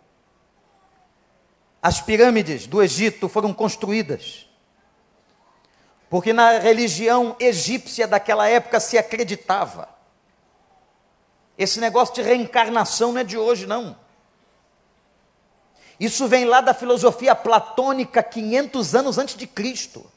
[1.82, 4.48] As pirâmides do Egito foram construídas
[6.10, 9.88] porque na religião egípcia daquela época se acreditava.
[11.56, 13.96] Esse negócio de reencarnação não é de hoje, não.
[16.00, 20.10] Isso vem lá da filosofia platônica 500 anos antes de Cristo.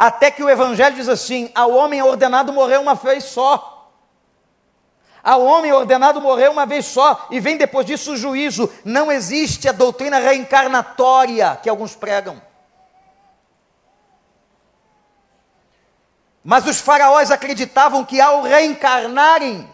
[0.00, 3.92] Até que o evangelho diz assim: ao homem ordenado morrer uma vez só.
[5.22, 8.72] Ao homem ordenado morrer uma vez só, e vem depois disso o juízo.
[8.82, 12.40] Não existe a doutrina reencarnatória que alguns pregam.
[16.42, 19.70] Mas os faraós acreditavam que ao reencarnarem,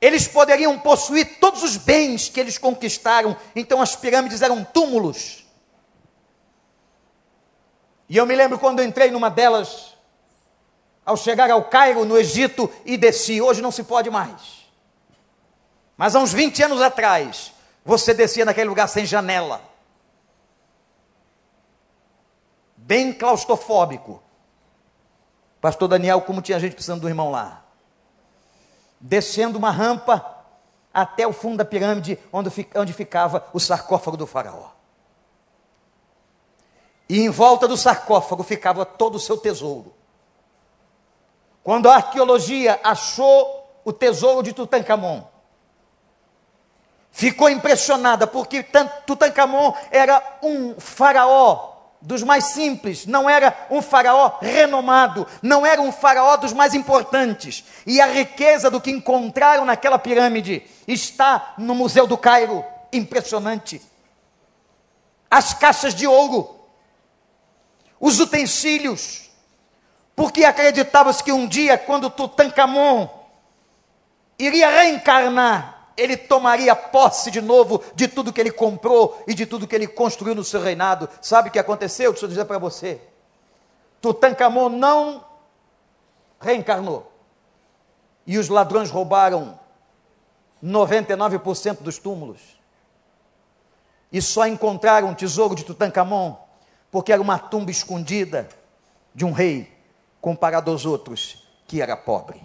[0.00, 3.36] eles poderiam possuir todos os bens que eles conquistaram.
[3.54, 5.43] Então as pirâmides eram túmulos.
[8.08, 9.94] E eu me lembro quando entrei numa delas,
[11.04, 13.40] ao chegar ao Cairo, no Egito, e desci.
[13.40, 14.64] Hoje não se pode mais.
[15.96, 17.52] Mas há uns 20 anos atrás,
[17.84, 19.60] você descia naquele lugar sem janela.
[22.76, 24.22] Bem claustrofóbico.
[25.60, 27.64] Pastor Daniel, como tinha gente precisando do irmão lá.
[29.00, 30.34] Descendo uma rampa
[30.92, 34.73] até o fundo da pirâmide, onde, onde ficava o sarcófago do faraó.
[37.08, 39.94] E em volta do sarcófago ficava todo o seu tesouro.
[41.62, 45.22] Quando a arqueologia achou o tesouro de Tutankhamon,
[47.10, 48.62] ficou impressionada porque
[49.06, 51.74] Tutankhamon era um faraó
[52.04, 57.64] dos mais simples, não era um faraó renomado, não era um faraó dos mais importantes.
[57.86, 63.80] E a riqueza do que encontraram naquela pirâmide está no Museu do Cairo, impressionante.
[65.30, 66.53] As caixas de ouro,
[68.06, 69.30] os utensílios,
[70.14, 73.08] porque acreditava-se que um dia, quando Tutankhamon
[74.38, 79.66] iria reencarnar ele tomaria posse de novo de tudo que ele comprou e de tudo
[79.66, 81.08] que ele construiu no seu reinado.
[81.22, 82.10] Sabe o que aconteceu?
[82.10, 83.00] Deixa eu dizer para você.
[84.02, 85.24] Tutankhamon não
[86.40, 87.10] reencarnou.
[88.26, 89.58] E os ladrões roubaram
[90.62, 92.40] 99% dos túmulos.
[94.12, 96.43] E só encontraram o tesouro de Tutankhamon
[96.94, 98.48] porque era uma tumba escondida
[99.12, 99.76] de um rei
[100.20, 102.40] comparado aos outros que era pobre.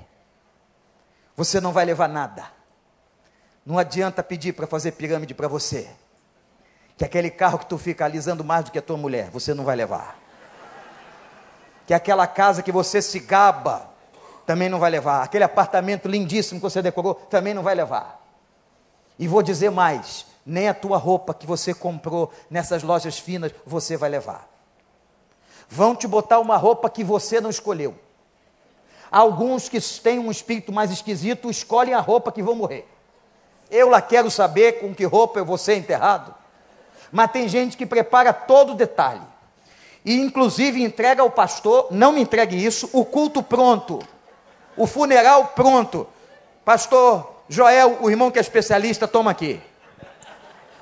[1.37, 2.59] Você não vai levar nada
[3.69, 5.87] não adianta pedir para fazer pirâmide para você.
[6.97, 9.63] Que aquele carro que tu fica alisando mais do que a tua mulher, você não
[9.63, 10.17] vai levar.
[11.85, 13.87] Que aquela casa que você se gaba,
[14.43, 15.21] também não vai levar.
[15.21, 18.19] Aquele apartamento lindíssimo que você decorou, também não vai levar.
[19.19, 23.95] E vou dizer mais: nem a tua roupa que você comprou nessas lojas finas você
[23.95, 24.49] vai levar.
[25.69, 27.95] Vão te botar uma roupa que você não escolheu.
[29.11, 32.87] Alguns que têm um espírito mais esquisito escolhem a roupa que vão morrer.
[33.69, 36.33] Eu lá quero saber com que roupa eu vou ser enterrado.
[37.11, 39.21] Mas tem gente que prepara todo o detalhe.
[40.03, 43.99] E inclusive entrega ao pastor, não me entregue isso, o culto pronto.
[44.75, 46.07] O funeral pronto.
[46.65, 49.61] Pastor Joel, o irmão que é especialista, toma aqui.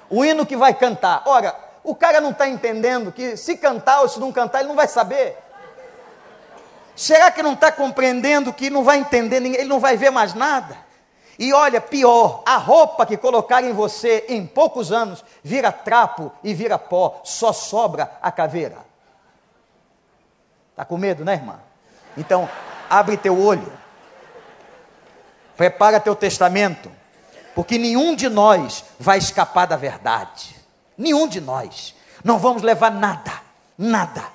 [0.09, 1.23] O hino que vai cantar.
[1.25, 4.75] Ora, o cara não está entendendo que se cantar ou se não cantar, ele não
[4.75, 5.37] vai saber.
[6.95, 10.75] Será que não está compreendendo que não vai entender, ele não vai ver mais nada?
[11.39, 16.53] E olha, pior, a roupa que colocarem em você em poucos anos vira trapo e
[16.53, 18.77] vira pó, só sobra a caveira.
[20.71, 21.59] Está com medo, né, irmã?
[22.17, 22.49] Então,
[22.89, 23.71] abre teu olho,
[25.55, 26.91] prepara teu testamento,
[27.57, 30.55] porque nenhum de nós vai escapar da verdade.
[30.95, 31.95] Nenhum de nós.
[32.23, 33.31] Não vamos levar nada,
[33.75, 34.25] nada.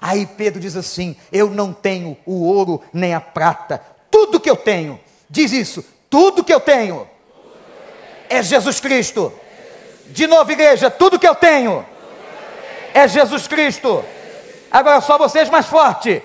[0.00, 4.56] Aí Pedro diz assim: Eu não tenho o ouro nem a prata, tudo que eu
[4.56, 4.98] tenho,
[5.28, 7.06] diz isso, tudo que eu tenho
[8.30, 9.30] é Jesus Cristo.
[10.06, 11.84] De novo, igreja, tudo que eu tenho
[12.94, 14.02] é Jesus Cristo.
[14.70, 16.22] Agora só vocês mais forte.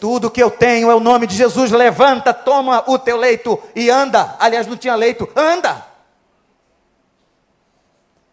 [0.00, 1.70] Tudo que eu tenho é o nome de Jesus.
[1.70, 4.36] Levanta, toma o teu leito e anda.
[4.38, 5.86] Aliás, não tinha leito, anda.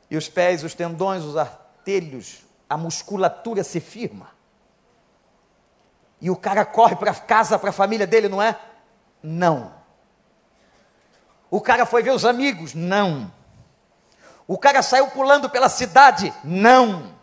[0.10, 4.30] E os pés, os tendões, os artelhos, a musculatura se firma.
[6.22, 8.58] E o cara corre para casa, para a família dele, não é?
[9.22, 9.74] Não.
[11.50, 12.74] O cara foi ver os amigos?
[12.74, 13.32] Não.
[14.48, 16.34] O cara saiu pulando pela cidade?
[16.44, 17.14] Não.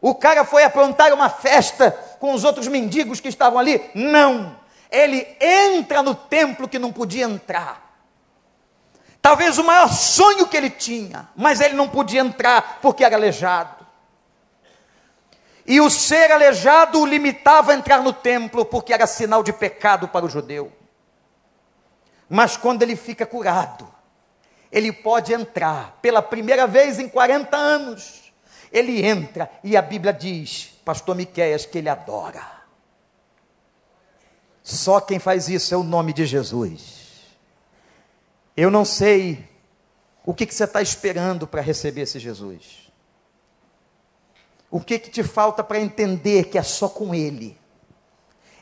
[0.00, 3.82] O cara foi aprontar uma festa com os outros mendigos que estavam ali?
[3.96, 4.56] Não.
[4.88, 7.98] Ele entra no templo que não podia entrar.
[9.20, 13.84] Talvez o maior sonho que ele tinha, mas ele não podia entrar porque era aleijado.
[15.66, 20.06] E o ser aleijado o limitava a entrar no templo, porque era sinal de pecado
[20.06, 20.72] para o judeu.
[22.28, 23.92] Mas quando ele fica curado,
[24.70, 28.32] ele pode entrar pela primeira vez em 40 anos.
[28.70, 32.62] Ele entra e a Bíblia diz, pastor Miqueias, que ele adora.
[34.62, 37.02] Só quem faz isso é o nome de Jesus.
[38.56, 39.48] Eu não sei
[40.24, 42.92] o que, que você está esperando para receber esse Jesus.
[44.70, 47.58] O que, que te falta para entender que é só com Ele?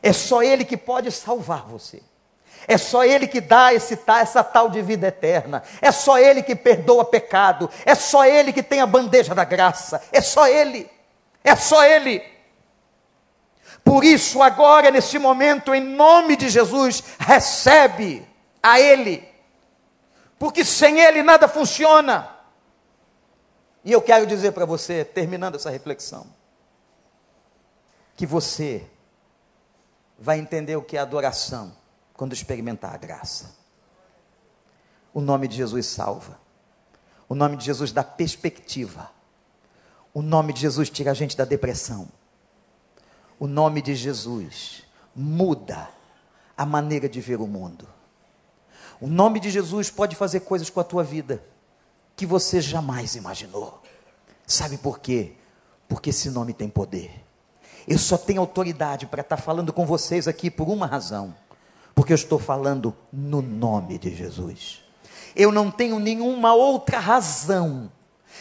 [0.02, 2.02] É só Ele que pode salvar você.
[2.66, 5.62] É só Ele que dá esse, essa tal de vida eterna.
[5.80, 7.70] É só Ele que perdoa pecado.
[7.84, 10.02] É só Ele que tem a bandeja da graça.
[10.10, 10.90] É só Ele.
[11.42, 12.22] É só Ele.
[13.84, 18.26] Por isso, agora, nesse momento, em nome de Jesus, recebe
[18.62, 19.26] a Ele.
[20.38, 22.36] Porque sem Ele nada funciona.
[23.84, 26.26] E eu quero dizer para você, terminando essa reflexão,
[28.16, 28.86] que você
[30.18, 31.74] vai entender o que é adoração
[32.12, 33.56] quando experimentar a graça.
[35.14, 36.38] O nome de Jesus salva.
[37.26, 39.10] O nome de Jesus dá perspectiva.
[40.12, 42.08] O nome de Jesus tira a gente da depressão.
[43.38, 44.82] O nome de Jesus
[45.14, 45.88] muda
[46.56, 47.88] a maneira de ver o mundo.
[49.00, 51.42] O nome de Jesus pode fazer coisas com a tua vida
[52.14, 53.82] que você jamais imaginou.
[54.46, 55.32] Sabe por quê?
[55.88, 57.24] Porque esse nome tem poder.
[57.88, 61.34] Eu só tenho autoridade para estar falando com vocês aqui por uma razão.
[61.94, 64.82] Porque eu estou falando no nome de Jesus.
[65.34, 67.90] Eu não tenho nenhuma outra razão,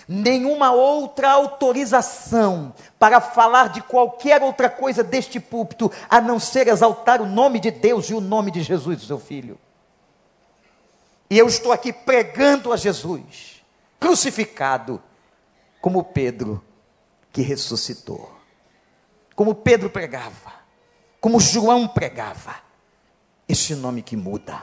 [0.08, 7.22] nenhuma outra autorização para falar de qualquer outra coisa deste púlpito, a não ser exaltar
[7.22, 9.58] o nome de Deus e o nome de Jesus, seu filho.
[11.30, 13.64] E eu estou aqui pregando a Jesus,
[14.00, 15.02] crucificado,
[15.80, 16.64] como Pedro,
[17.32, 18.32] que ressuscitou.
[19.36, 20.54] Como Pedro pregava,
[21.22, 22.56] como João pregava.
[23.48, 24.62] Esse nome que muda.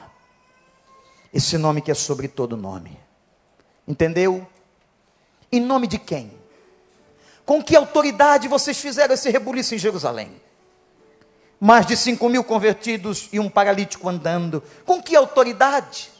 [1.33, 2.99] Esse nome que é sobre todo nome.
[3.87, 4.47] Entendeu?
[5.51, 6.31] Em nome de quem?
[7.45, 10.41] Com que autoridade vocês fizeram esse rebuliço em Jerusalém?
[11.59, 14.61] Mais de cinco mil convertidos e um paralítico andando.
[14.85, 16.11] Com que autoridade?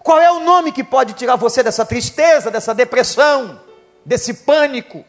[0.00, 3.60] Qual é o nome que pode tirar você dessa tristeza, dessa depressão,
[4.04, 5.04] desse pânico?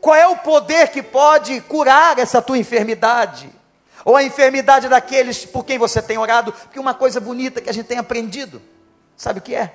[0.00, 3.50] Qual é o poder que pode curar essa tua enfermidade?
[4.04, 6.52] Ou a enfermidade daqueles por quem você tem orado?
[6.52, 8.62] Porque uma coisa bonita que a gente tem aprendido,
[9.16, 9.74] sabe o que é?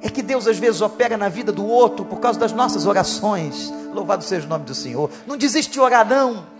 [0.00, 3.72] É que Deus às vezes opera na vida do outro por causa das nossas orações.
[3.92, 5.10] Louvado seja o nome do Senhor.
[5.26, 6.58] Não desiste de orar, não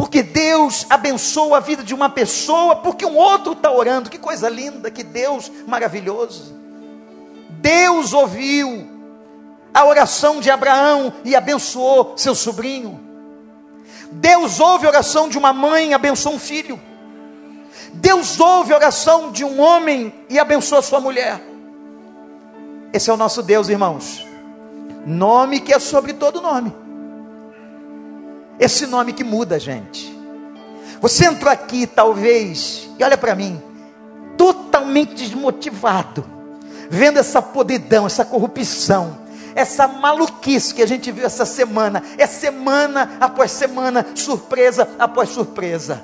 [0.00, 4.08] porque Deus abençoa a vida de uma pessoa, porque um outro está orando.
[4.08, 6.58] Que coisa linda, que Deus maravilhoso.
[7.50, 8.88] Deus ouviu
[9.74, 12.98] a oração de Abraão e abençoou seu sobrinho.
[14.10, 16.80] Deus ouve a oração de uma mãe e abençoou um filho.
[17.92, 21.49] Deus ouve a oração de um homem e abençoa sua mulher.
[22.92, 24.26] Esse é o nosso Deus, irmãos.
[25.06, 26.74] Nome que é sobre todo nome.
[28.58, 30.14] Esse nome que muda, gente.
[31.00, 33.60] Você entrou aqui, talvez, e olha para mim,
[34.36, 36.24] totalmente desmotivado,
[36.90, 39.18] vendo essa podridão, essa corrupção,
[39.54, 46.02] essa maluquice que a gente viu essa semana, é semana após semana, surpresa após surpresa.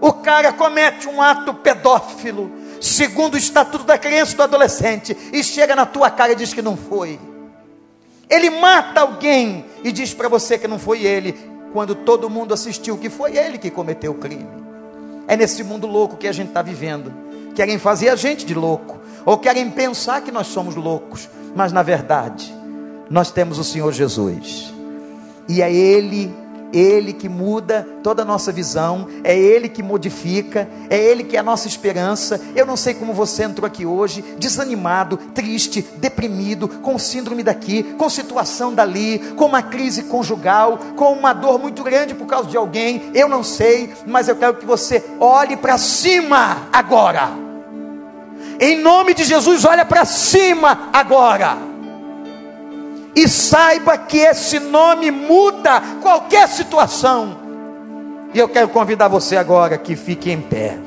[0.00, 5.42] O cara comete um ato pedófilo, segundo o estatuto da criança e do adolescente, e
[5.42, 7.18] chega na tua cara e diz que não foi.
[8.28, 11.34] Ele mata alguém e diz para você que não foi ele,
[11.72, 14.48] quando todo mundo assistiu que foi ele que cometeu o crime.
[15.28, 17.12] É nesse mundo louco que a gente está vivendo.
[17.54, 21.82] Querem fazer a gente de louco, ou querem pensar que nós somos loucos, mas na
[21.82, 22.54] verdade,
[23.08, 24.72] nós temos o Senhor Jesus,
[25.48, 26.34] e é Ele
[26.72, 31.40] ele que muda toda a nossa visão, é Ele que modifica, é Ele que é
[31.40, 32.40] a nossa esperança.
[32.54, 38.08] Eu não sei como você entrou aqui hoje, desanimado, triste, deprimido, com síndrome daqui, com
[38.08, 43.10] situação dali, com uma crise conjugal, com uma dor muito grande por causa de alguém.
[43.14, 47.30] Eu não sei, mas eu quero que você olhe para cima agora.
[48.58, 51.75] Em nome de Jesus, olha para cima agora
[53.16, 57.38] e saiba que esse nome muda qualquer situação.
[58.34, 60.78] E eu quero convidar você agora que fique em pé.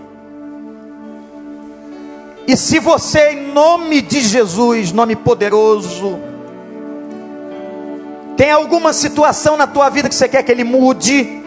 [2.47, 6.19] E se você, em nome de Jesus, nome poderoso,
[8.37, 11.43] tem alguma situação na tua vida que você quer que ele mude,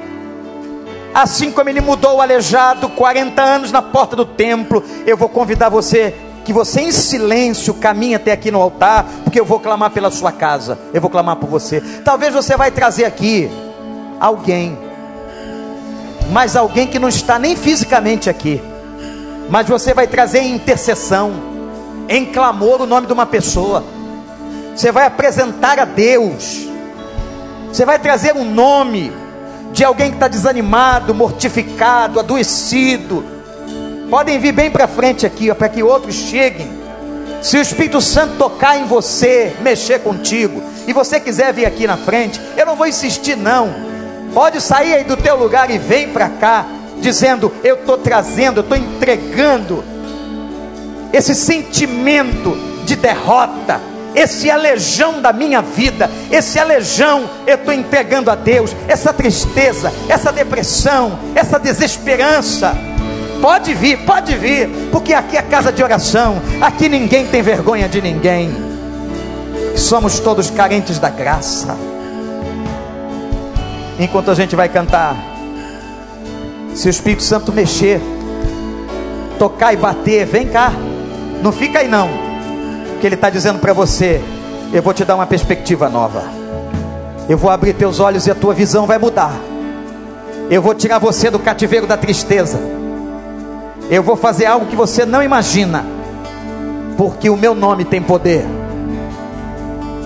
[1.15, 5.69] assim como ele mudou o aleijado 40 anos na porta do templo, eu vou convidar
[5.69, 6.13] você
[6.45, 10.33] que você em silêncio caminhe até aqui no altar, porque eu vou clamar pela sua
[10.33, 11.81] casa, eu vou clamar por você.
[12.05, 13.51] Talvez você vai trazer aqui
[14.21, 14.77] alguém,
[16.31, 18.61] mas alguém que não está nem fisicamente aqui,
[19.49, 21.33] mas você vai trazer em intercessão,
[22.09, 23.85] em clamor o nome de uma pessoa.
[24.75, 26.67] Você vai apresentar a Deus.
[27.71, 29.13] Você vai trazer um nome
[29.73, 33.32] de alguém que está desanimado, mortificado, adoecido
[34.13, 36.71] Podem vir bem para frente aqui, para que outros cheguem.
[37.41, 41.97] Se o Espírito Santo tocar em você, mexer contigo, e você quiser vir aqui na
[41.97, 43.73] frente, eu não vou insistir não.
[44.35, 46.67] Pode sair aí do teu lugar e vem para cá,
[47.01, 49.83] dizendo: Eu estou trazendo, eu estou entregando
[51.11, 52.55] esse sentimento
[52.85, 53.81] de derrota,
[54.15, 60.31] esse alejão da minha vida, esse alejão eu estou entregando a Deus, essa tristeza, essa
[60.31, 62.92] depressão, essa desesperança.
[63.43, 68.01] Pode vir, pode vir, porque aqui é casa de oração, aqui ninguém tem vergonha de
[68.01, 68.55] ninguém,
[69.75, 71.77] somos todos carentes da graça.
[73.99, 75.17] Enquanto a gente vai cantar,
[76.73, 78.01] se o Espírito Santo mexer,
[79.41, 80.73] tocar e bater, vem cá,
[81.43, 82.09] não fica aí não,
[83.01, 84.21] que Ele está dizendo para você:
[84.73, 86.23] eu vou te dar uma perspectiva nova,
[87.29, 89.35] eu vou abrir teus olhos e a tua visão vai mudar,
[90.49, 92.61] eu vou tirar você do cativeiro da tristeza,
[93.93, 95.85] eu vou fazer algo que você não imagina,
[96.97, 98.47] porque o meu nome tem poder.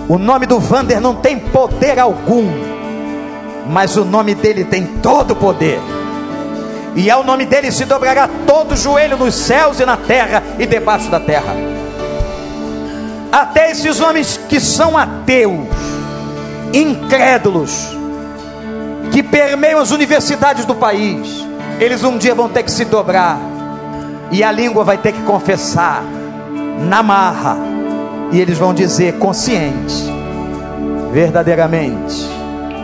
[0.09, 2.45] O nome do Vander não tem poder algum,
[3.69, 5.79] mas o nome dele tem todo o poder
[6.97, 11.09] e ao nome dele se dobrará todo joelho nos céus e na terra e debaixo
[11.09, 11.55] da terra.
[13.31, 15.67] Até esses homens que são ateus,
[16.73, 17.95] incrédulos,
[19.13, 21.45] que permeiam as universidades do país,
[21.79, 23.39] eles um dia vão ter que se dobrar,
[24.31, 26.03] e a língua vai ter que confessar,
[26.87, 27.57] na marra,
[28.31, 30.03] e eles vão dizer consciente,
[31.11, 32.27] verdadeiramente,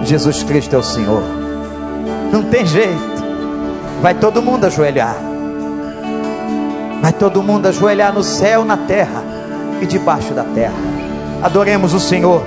[0.04, 1.24] Jesus Cristo é o Senhor.
[2.32, 3.14] Não tem jeito.
[4.02, 5.16] Vai todo mundo ajoelhar.
[7.02, 9.24] Vai todo mundo ajoelhar no céu, na terra
[9.82, 10.74] e debaixo da terra.
[11.42, 12.42] Adoremos o Senhor.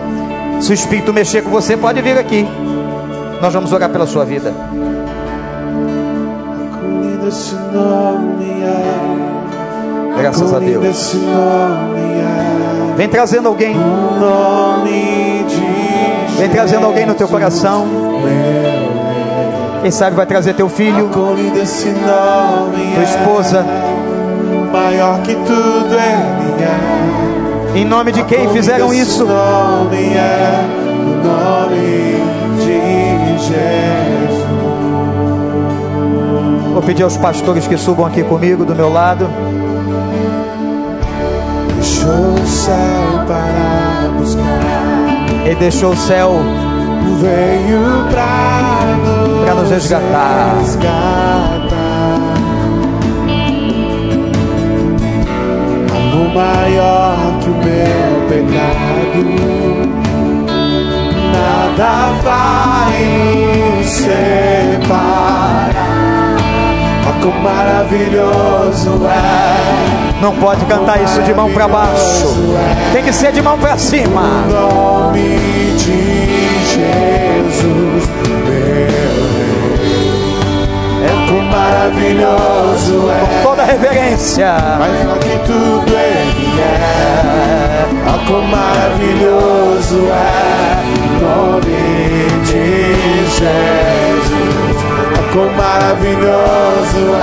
[0.60, 2.46] Se o Espírito mexer com você, pode vir aqui.
[3.40, 4.52] Nós vamos orar pela sua vida.
[10.18, 11.14] Graças a Deus.
[12.96, 13.76] Vem trazendo alguém.
[16.38, 17.86] Vem trazendo alguém no teu coração.
[19.82, 21.34] Quem sabe vai trazer teu filho, tua
[23.02, 23.64] esposa.
[24.72, 27.78] Maior que tudo é.
[27.78, 29.26] Em nome de quem fizeram isso?
[29.26, 30.86] Nome é
[31.26, 32.20] nome
[32.58, 34.25] de Jesus.
[36.76, 39.26] Vou pedir aos pastores que subam aqui comigo do meu lado.
[41.74, 45.46] Deixou o céu para buscar.
[45.46, 46.32] Ele deixou o céu
[47.18, 50.58] veio para nos, pra nos resgatar.
[50.58, 51.64] resgatar.
[55.96, 59.24] Amor maior que o meu pecado,
[61.32, 65.16] nada vai separar.
[67.06, 70.20] Ó, quão maravilhoso é.
[70.20, 72.34] Não pode cantar isso de mão para baixo.
[72.92, 74.22] Tem que ser de mão para cima.
[74.22, 75.38] O nome
[75.76, 76.26] de
[76.72, 78.04] Jesus,
[78.46, 78.66] meu.
[81.04, 83.20] É quão maravilhoso é.
[83.20, 84.54] Com toda reverência.
[84.78, 87.86] Maior que tudo ele é.
[88.06, 90.82] Ó, quão maravilhoso é.
[90.96, 91.76] O nome
[92.44, 94.35] de Jesus.
[95.36, 97.14] Quão maravilhoso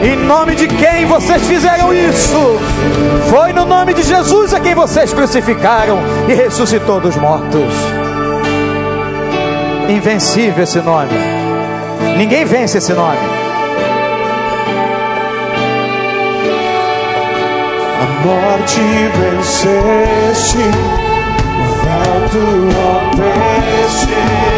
[0.00, 0.06] é.
[0.06, 2.58] Em nome de quem vocês fizeram isso?
[3.28, 7.74] Foi no nome de Jesus a quem vocês crucificaram e ressuscitou dos mortos.
[9.86, 11.10] Invencível esse nome.
[12.16, 13.18] Ninguém vence esse nome.
[18.00, 18.80] A morte
[19.20, 20.56] venceste,
[21.60, 22.38] o véu tu
[22.78, 24.14] rompeste,
[24.48, 24.51] a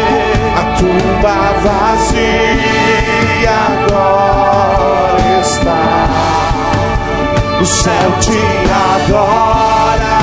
[0.85, 5.81] tumba vazia agora está.
[7.59, 8.41] O céu te
[8.93, 10.17] adora,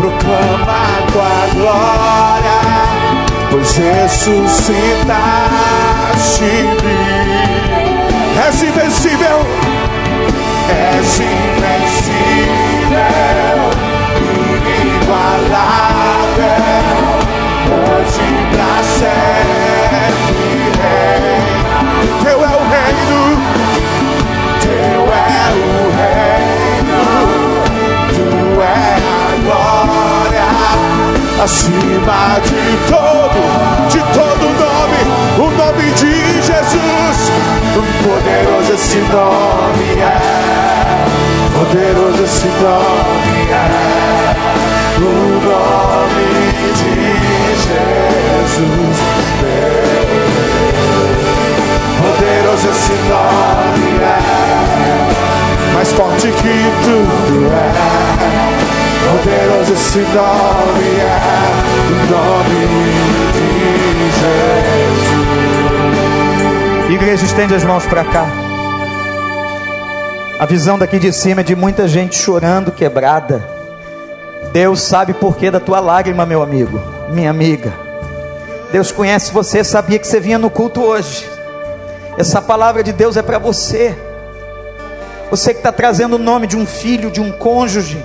[0.00, 2.60] proclama tua glória,
[3.50, 6.52] pois ressuscitaste.
[8.48, 9.40] És invencível
[10.68, 12.90] és invencível,
[14.66, 15.87] inigualável,
[31.42, 33.40] acima de todo,
[33.88, 35.00] de todo nome,
[35.38, 37.18] o nome de Jesus.
[38.02, 40.06] Poderoso esse nome é,
[41.56, 44.34] poderoso esse nome é,
[44.98, 45.00] o
[45.46, 46.28] nome
[46.74, 46.94] de
[47.66, 48.98] Jesus.
[52.02, 54.18] Poderoso esse nome é.
[56.32, 58.47] que tudo é.
[59.04, 61.08] Poderoso esse nome é,
[61.88, 62.62] o nome
[63.32, 63.48] de
[64.18, 65.08] Jesus.
[66.90, 68.26] Igreja, estende as mãos para cá.
[70.38, 73.44] A visão daqui de cima é de muita gente chorando, quebrada.
[74.52, 76.80] Deus sabe por que da tua lágrima, meu amigo,
[77.10, 77.72] minha amiga.
[78.70, 81.28] Deus conhece você, sabia que você vinha no culto hoje.
[82.16, 83.96] Essa palavra de Deus é para você.
[85.30, 88.02] Você que está trazendo o nome de um filho, de um cônjuge.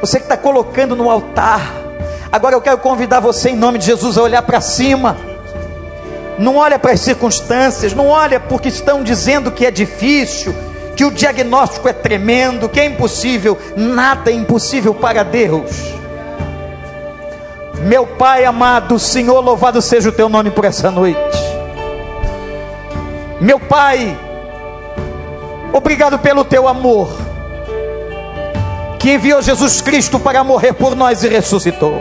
[0.00, 1.60] Você que está colocando no altar.
[2.32, 5.16] Agora eu quero convidar você, em nome de Jesus, a olhar para cima.
[6.38, 10.54] Não olha para as circunstâncias, não olha porque estão dizendo que é difícil,
[10.96, 13.58] que o diagnóstico é tremendo, que é impossível.
[13.76, 16.00] Nada é impossível para Deus.
[17.80, 21.20] Meu Pai amado, Senhor, louvado seja o teu nome por essa noite.
[23.40, 24.18] Meu Pai,
[25.72, 27.10] obrigado pelo teu amor,
[29.00, 32.00] que enviou Jesus Cristo para morrer por nós e ressuscitou.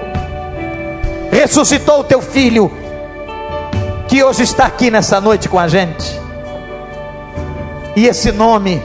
[1.31, 2.71] Ressuscitou o teu filho,
[4.07, 6.19] que hoje está aqui nessa noite com a gente.
[7.95, 8.79] E esse nome,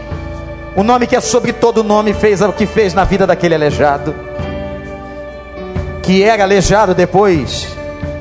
[0.75, 4.15] o nome que é sobre todo nome, fez o que fez na vida daquele aleijado
[6.05, 7.67] que era aleijado depois,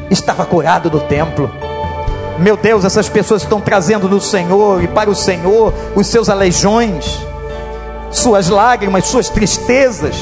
[0.10, 1.52] estava curado do templo.
[2.39, 7.20] Meu Deus, essas pessoas estão trazendo no Senhor e para o Senhor os seus aleijões,
[8.14, 10.16] suas lágrimas, suas tristezas.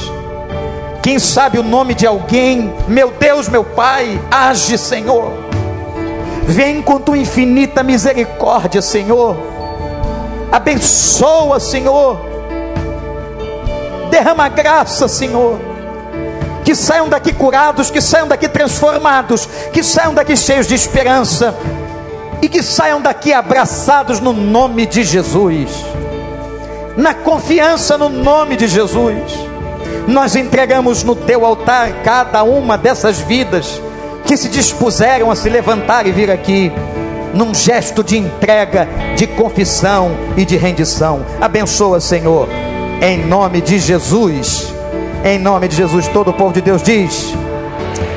[1.02, 5.32] Quem sabe o nome de alguém, meu Deus, meu Pai, age, Senhor.
[6.44, 9.36] Vem com tua infinita misericórdia, Senhor.
[10.50, 12.18] Abençoa, Senhor.
[14.10, 15.72] Derrama graça, Senhor
[16.64, 21.54] que saiam daqui curados, que saiam daqui transformados, que saiam daqui cheios de esperança
[22.40, 25.70] e que saiam daqui abraçados no nome de Jesus,
[26.96, 29.32] na confiança no nome de Jesus.
[30.06, 33.80] Nós entregamos no teu altar cada uma dessas vidas
[34.24, 36.72] que se dispuseram a se levantar e vir aqui
[37.34, 38.86] num gesto de entrega,
[39.16, 41.24] de confissão e de rendição.
[41.40, 42.48] Abençoa, Senhor,
[43.00, 44.72] em nome de Jesus.
[45.24, 47.32] Em nome de Jesus, todo o povo de Deus diz: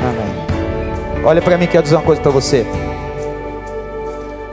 [0.01, 1.23] Amém.
[1.23, 2.65] Olha para mim, quero dizer uma coisa para você.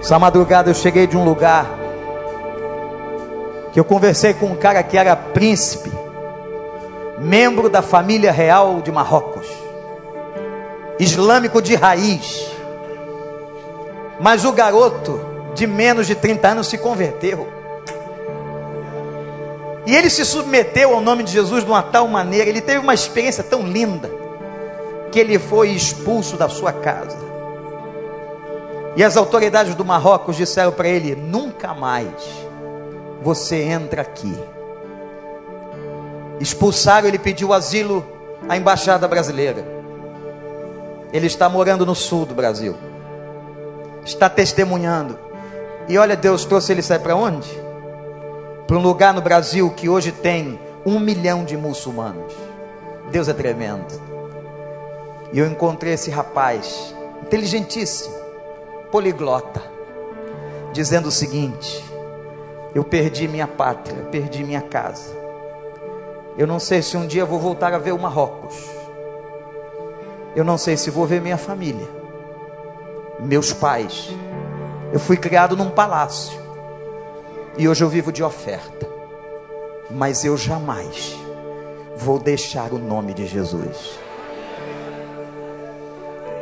[0.01, 1.82] Essa madrugada eu cheguei de um lugar
[3.73, 5.91] que eu conversei com um cara que era príncipe,
[7.19, 9.47] membro da família real de Marrocos,
[10.99, 12.51] islâmico de raiz.
[14.21, 15.19] Mas o garoto
[15.55, 17.49] de menos de 30 anos se converteu.
[19.87, 22.95] E ele se submeteu ao nome de Jesus de uma tal maneira, ele teve uma
[22.95, 24.11] experiência tão linda,
[25.11, 27.17] que ele foi expulso da sua casa.
[28.95, 32.42] E as autoridades do Marrocos disseram para ele: nunca mais
[33.23, 34.35] você entra aqui.
[36.41, 38.05] Expulsaram, ele pediu asilo
[38.49, 39.65] à embaixada brasileira.
[41.13, 42.75] Ele está morando no sul do Brasil,
[44.05, 45.19] está testemunhando.
[45.89, 47.63] E olha, Deus trouxe ele sai para onde?
[48.73, 52.33] para um lugar no Brasil que hoje tem um milhão de muçulmanos.
[53.11, 54.01] Deus é tremendo.
[55.31, 58.15] E eu encontrei esse rapaz, inteligentíssimo,
[58.91, 59.63] poliglota,
[60.73, 61.85] dizendo o seguinte:
[62.75, 65.15] Eu perdi minha pátria, perdi minha casa.
[66.37, 68.57] Eu não sei se um dia vou voltar a ver o Marrocos.
[70.35, 71.87] Eu não sei se vou ver minha família,
[73.21, 74.11] meus pais.
[74.91, 76.41] Eu fui criado num palácio.
[77.59, 78.89] E hoje eu vivo de oferta.
[79.91, 81.15] Mas eu jamais
[81.97, 83.99] vou deixar o nome de Jesus.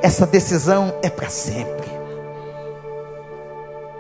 [0.00, 1.99] Essa decisão é para sempre.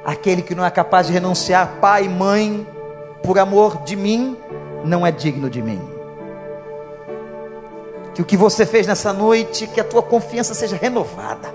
[0.04, 2.66] Aquele que não é capaz de renunciar pai e mãe
[3.22, 4.36] por amor de mim,
[4.84, 5.80] não é digno de mim.
[8.14, 11.54] Que o que você fez nessa noite, que a tua confiança seja renovada.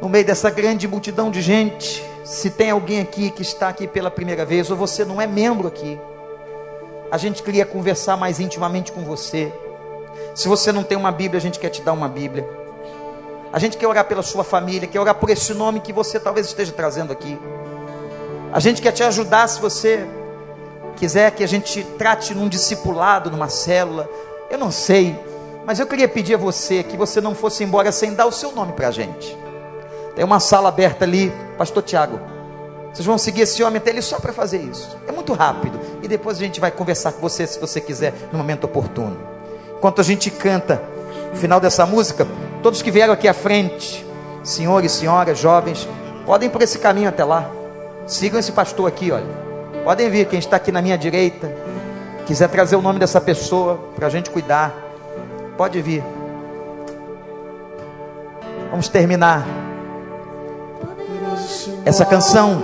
[0.00, 4.10] No meio dessa grande multidão de gente, se tem alguém aqui que está aqui pela
[4.10, 5.98] primeira vez, ou você não é membro aqui,
[7.10, 9.52] a gente queria conversar mais intimamente com você.
[10.34, 12.63] Se você não tem uma Bíblia, a gente quer te dar uma Bíblia.
[13.54, 16.48] A gente quer orar pela sua família, quer orar por esse nome que você talvez
[16.48, 17.38] esteja trazendo aqui.
[18.52, 20.04] A gente quer te ajudar se você
[20.96, 24.10] quiser que a gente trate num discipulado, numa célula.
[24.50, 25.16] Eu não sei,
[25.64, 28.50] mas eu queria pedir a você que você não fosse embora sem dar o seu
[28.50, 29.38] nome para a gente.
[30.16, 32.18] Tem uma sala aberta ali, Pastor Tiago.
[32.92, 34.98] Vocês vão seguir esse homem até ele só para fazer isso.
[35.06, 35.78] É muito rápido.
[36.02, 39.16] E depois a gente vai conversar com você, se você quiser, no momento oportuno.
[39.76, 40.82] Enquanto a gente canta
[41.32, 42.26] o final dessa música,
[42.64, 44.06] todos que vieram aqui à frente,
[44.42, 45.86] senhores, senhoras, jovens,
[46.24, 47.50] podem ir por esse caminho até lá.
[48.06, 49.26] Sigam esse pastor aqui, olha.
[49.84, 51.54] Podem vir, quem está aqui na minha direita,
[52.24, 54.74] quiser trazer o nome dessa pessoa para a gente cuidar,
[55.58, 56.02] pode vir.
[58.70, 59.46] Vamos terminar
[61.84, 62.62] essa canção.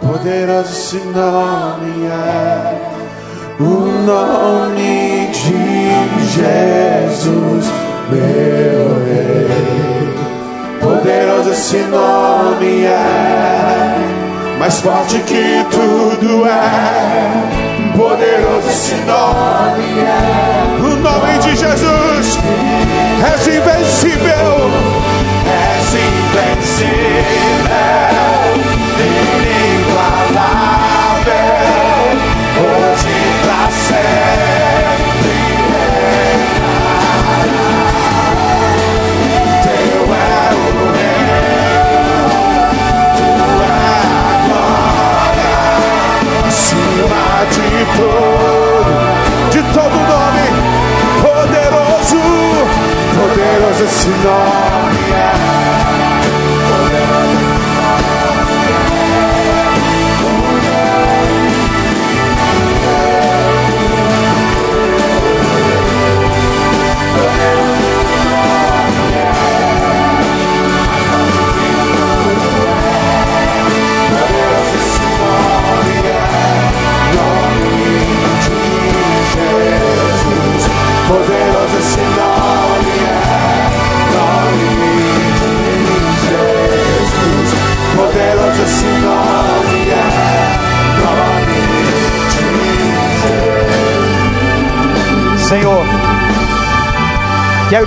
[0.00, 2.90] Poderoso nome é
[3.58, 9.50] o nome de Jesus, meu Rei.
[10.80, 17.96] Poderoso esse nome é, mais forte que tudo é.
[17.96, 22.38] Poderoso esse nome é, O nome de Jesus
[23.22, 24.70] é invencível.
[25.46, 26.90] és invencível,
[30.30, 31.59] inigualável,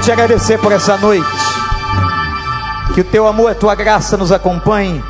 [0.04, 1.26] te agradecer por essa noite.
[2.94, 5.02] Que o teu amor e a tua graça nos acompanhe.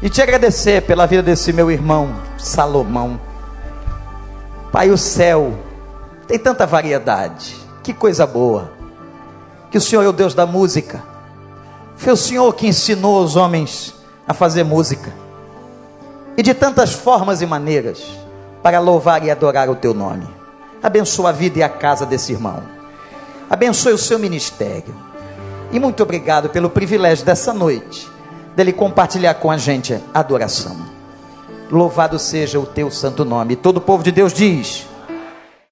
[0.00, 3.20] E te agradecer pela vida desse meu irmão, Salomão.
[4.70, 5.58] Pai, o céu
[6.28, 7.56] tem tanta variedade.
[7.82, 8.70] Que coisa boa.
[9.68, 11.02] Que o Senhor é o Deus da música.
[11.96, 13.94] Foi o Senhor que ensinou os homens
[14.28, 15.12] a fazer música.
[16.36, 18.00] E de tantas formas e maneiras
[18.62, 20.28] para louvar e adorar o teu nome.
[20.80, 22.81] Abençoa a vida e a casa desse irmão.
[23.52, 24.94] Abençoe o seu ministério.
[25.70, 28.08] E muito obrigado pelo privilégio dessa noite
[28.56, 30.74] dele compartilhar com a gente a adoração.
[31.70, 33.54] Louvado seja o teu santo nome.
[33.54, 34.86] Todo o povo de Deus diz: